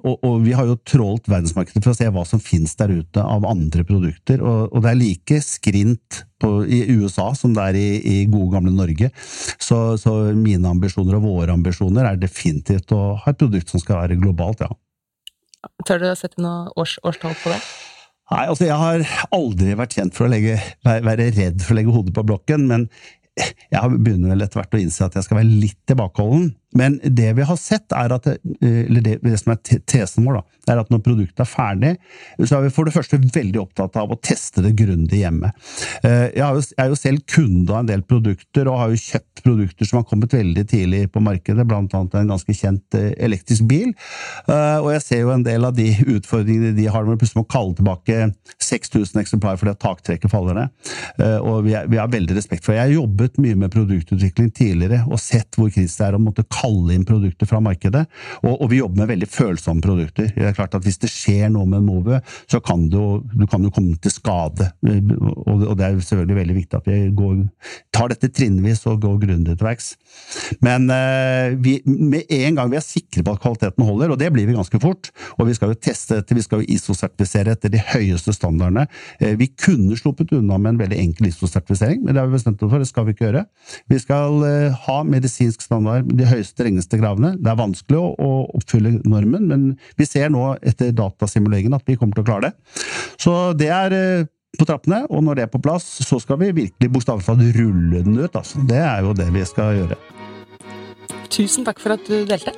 og, 0.03 0.15
og, 0.25 0.41
vi 0.43 0.53
har 0.57 0.67
jo 0.67 0.77
trålt 0.87 1.29
verdensmarkedet 1.31 1.83
for 1.85 1.93
å 1.93 1.97
se 1.99 2.09
hva 2.13 2.25
som 2.27 2.43
finnes 2.43 2.75
der 2.79 2.93
ute 3.01 3.23
av 3.23 3.47
andre 3.49 3.85
produkter. 3.87 4.43
Og, 4.43 4.73
og 4.73 4.85
det 4.85 4.91
er 4.93 4.99
like 4.99 5.41
skrint 5.45 6.23
på, 6.43 6.51
i 6.67 6.83
USA 6.99 7.31
som 7.39 7.55
det 7.57 7.69
er 7.71 7.79
i, 7.79 7.89
i 7.99 8.17
gode, 8.31 8.51
gamle 8.57 8.75
Norge. 8.75 9.11
Så, 9.57 9.97
så, 10.01 10.17
mine 10.37 10.71
ambisjoner 10.71 11.19
og 11.19 11.29
våre 11.29 11.55
ambisjoner 11.55 12.11
er 12.11 12.21
definitivt 12.21 12.95
å 12.97 13.03
ha 13.23 13.33
et 13.33 13.41
produkt 13.41 13.73
som 13.73 13.83
skal 13.83 14.03
være 14.03 14.21
globalt, 14.21 14.67
ja. 14.67 14.73
Tør 15.87 16.03
du 16.03 16.11
å 16.11 16.17
sette 16.19 16.41
noe 16.43 16.71
års, 16.79 16.97
årstall 17.07 17.35
på 17.41 17.51
det? 17.51 17.59
Nei, 18.29 18.45
altså 18.45 18.67
jeg 18.67 18.77
har 18.77 19.05
aldri 19.33 19.75
vært 19.79 19.95
kjent 19.97 20.17
for 20.17 20.27
å 20.27 20.33
legge, 20.33 20.59
være 20.85 21.31
redd 21.33 21.63
for 21.65 21.73
å 21.73 21.79
legge 21.79 21.95
hodet 21.95 22.13
på 22.15 22.27
blokken, 22.29 22.67
men 22.69 22.85
jeg 23.39 23.99
begynner 24.03 24.35
vel 24.35 24.45
etter 24.45 24.61
hvert 24.61 24.75
å 24.75 24.81
innse 24.83 25.07
at 25.07 25.17
jeg 25.17 25.27
skal 25.27 25.41
være 25.41 25.61
litt 25.63 25.79
tilbakeholden. 25.89 26.51
Men 26.77 27.01
det 27.03 27.33
vi 27.33 27.43
har 27.43 27.57
sett, 27.57 27.93
er 27.97 28.13
at, 28.13 28.27
eh, 28.27 28.39
eller 28.61 29.01
det, 29.05 29.19
det 29.23 29.39
som 29.41 29.55
er 29.55 29.79
tesen 29.89 30.27
vår, 30.29 30.41
da, 30.41 30.59
er 30.69 30.81
at 30.83 30.91
når 30.93 31.01
produktet 31.01 31.41
er 31.41 31.49
ferdig, 31.49 31.93
så 32.45 32.59
er 32.59 32.67
vi 32.67 32.73
for 32.77 32.89
det 32.89 32.93
første 32.93 33.21
veldig 33.23 33.63
opptatt 33.63 33.97
av 33.97 34.13
å 34.13 34.19
teste 34.21 34.61
det 34.65 34.75
grundig 34.77 35.23
hjemme. 35.23 35.49
Eh, 36.03 36.29
jeg, 36.37 36.67
er 36.77 36.91
jo 36.93 36.99
selv 36.99 37.25
kunde 37.31 37.73
av 37.73 37.81
en 37.81 37.89
del 37.89 38.05
produkter, 38.05 38.69
og 38.69 38.83
har 38.83 38.93
jo 38.93 39.01
kjøpt 39.01 39.43
produkter 39.47 39.89
som 39.89 40.03
har 40.03 40.09
kommet 40.11 40.37
veldig 40.37 40.67
tidlig 40.69 41.03
på 41.15 41.23
markedet, 41.25 41.65
blant 41.69 41.97
annet 41.97 42.19
en 42.21 42.35
ganske 42.35 42.57
kjent 42.59 42.99
eh, 42.99 43.15
elektrisk 43.17 43.65
bil. 43.69 43.95
Og 44.49 44.89
jeg 44.93 45.03
ser 45.05 45.21
jo 45.23 45.33
en 45.33 45.45
del 45.45 45.65
av 45.65 45.75
de 45.77 45.87
utfordringene 46.17 46.75
de 46.77 46.87
har 46.91 47.07
med 47.07 47.19
plutselig 47.21 47.43
må 47.43 47.49
kalle 47.51 47.75
tilbake 47.79 48.29
6000 48.63 49.21
eksemplarer 49.23 49.61
fordi 49.61 49.73
at 49.75 49.81
taktrekket 49.83 50.33
faller 50.33 50.57
ned. 50.57 50.91
Og 51.47 51.67
vi 51.67 51.75
har 51.75 52.11
veldig 52.11 52.37
respekt 52.37 52.65
for 52.65 52.73
det. 52.73 52.79
Jeg 52.79 52.87
har 52.87 52.95
jobbet 52.97 53.39
mye 53.43 53.59
med 53.59 53.73
produktutvikling 53.73 54.51
tidligere 54.57 55.03
og 55.07 55.21
sett 55.23 55.59
hvor 55.59 55.71
kritisk 55.73 56.01
det 56.01 56.09
er 56.09 56.19
å 56.19 56.23
måtte 56.23 56.47
kalle 56.47 56.58
inn 56.67 57.05
produkter 57.09 57.49
fra 57.49 57.61
markedet. 57.65 58.05
Og, 58.43 58.55
og, 58.55 58.67
vi 58.73 58.81
jobber 58.81 59.03
med 59.03 59.13
veldig 59.13 59.29
følsomme 59.31 59.85
produkter. 59.85 60.31
Det 60.35 60.47
er 60.49 60.57
klart 60.57 60.75
at 60.75 60.85
Hvis 60.85 61.01
det 61.03 61.11
skjer 61.13 61.51
noe 61.53 61.67
med 61.69 61.85
Move, 61.87 62.21
så 62.51 62.61
kan 62.65 62.89
du, 62.89 63.23
du 63.33 63.47
kan 63.47 63.63
jo 63.65 63.73
komme 63.75 63.97
til 64.03 64.13
skade. 64.13 64.71
Og, 64.83 65.65
og, 65.69 65.75
det 65.79 65.87
er 65.87 65.99
selvfølgelig 66.01 66.39
veldig 66.41 66.57
viktig 66.59 66.79
at 66.79 66.89
vi 66.89 66.99
går, 67.19 67.43
tar 67.95 68.13
dette 68.13 68.31
trinnvis 68.35 68.85
og 68.89 69.03
går 69.03 69.19
grundig 69.25 69.57
til 69.57 69.69
verks. 69.69 69.93
Men 70.65 70.89
eh, 70.93 71.57
vi, 71.61 71.79
med 71.85 72.31
en 72.35 72.59
gang 72.59 72.73
vi 72.73 72.79
er 72.81 72.85
sikre 72.85 73.25
på 73.27 73.35
at 73.35 73.43
kvaliteten 73.43 73.87
holder, 73.87 74.15
og 74.15 74.21
det 74.21 74.31
blir 74.35 74.49
vi 74.49 74.57
ganske 74.57 74.81
fort, 74.83 75.11
og 75.39 75.49
vi 75.49 75.57
skal 75.57 75.73
jo 75.73 75.81
teste 75.89 76.19
dette, 76.19 76.37
vi 76.37 76.45
skal 76.45 76.63
jo 76.63 76.77
ISO-sertifisere 76.77 77.55
etter 77.55 77.73
de 77.73 77.83
høyeste 77.93 78.35
standardene. 78.37 78.87
Eh, 79.21 79.37
vi 79.39 79.51
kunne 79.53 79.97
sluppet 79.99 80.35
unna 80.37 80.59
med 80.59 80.75
en 80.75 80.83
veldig 80.83 81.01
enkel 81.03 81.31
ISO-sertifisering, 81.31 82.03
men 82.05 82.15
det 82.15 82.23
har 82.23 82.31
vi 82.31 82.39
bestemt 82.39 82.63
oss 82.63 82.73
for, 82.73 82.83
det 82.83 82.91
skal 82.91 83.09
vi 83.09 83.17
ikke 83.17 83.29
gjøre. 83.29 83.45
Vi 83.93 84.01
skal 84.03 84.45
eh, 84.49 84.79
ha 84.87 84.99
medisinsk 85.07 85.65
standard, 85.65 86.09
de 86.19 86.29
høyeste 86.29 86.48
strengeste 86.49 87.01
kravene. 87.01 87.35
Det 87.39 87.53
er 87.53 87.61
vanskelig 87.61 88.01
å, 88.01 88.09
å 88.17 88.31
oppfylle 88.59 88.97
normen, 89.05 89.47
men 89.51 89.69
vi 90.01 90.09
ser 90.09 90.33
nå 90.35 90.51
etter 90.63 90.95
datasimuleringen 90.97 91.77
at 91.77 91.87
vi 91.89 91.99
kommer 92.01 92.19
til 92.19 92.27
å 92.27 92.29
klare 92.31 92.51
det. 92.51 92.83
Så 93.21 93.37
det 93.59 93.71
er 93.75 93.97
eh, 93.97 94.29
på 94.59 94.67
trappene, 94.69 95.05
og 95.13 95.23
når 95.25 95.39
det 95.39 95.47
er 95.47 95.53
på 95.53 95.63
plass, 95.63 95.87
så 96.07 96.21
skal 96.23 96.41
vi 96.43 96.55
virkelig 96.65 96.93
bokstavelig 96.95 97.29
talt 97.29 97.45
rulle 97.59 98.03
den 98.07 98.19
ut. 98.19 98.33
Altså. 98.33 98.65
Det 98.69 98.81
er 98.81 99.05
jo 99.07 99.15
det 99.17 99.29
vi 99.35 99.45
skal 99.47 99.83
gjøre. 99.83 100.01
Tusen 101.29 101.67
takk 101.69 101.83
for 101.83 101.99
at 101.99 102.09
du 102.09 102.25
delte. 102.29 102.57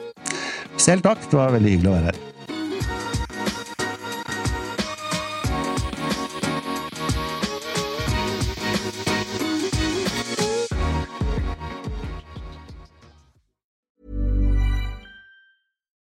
Selv 0.81 1.05
takk, 1.05 1.27
det 1.29 1.37
var 1.37 1.57
veldig 1.57 1.77
hyggelig 1.77 1.91
å 1.91 1.97
være 1.99 2.13
her. 2.13 2.30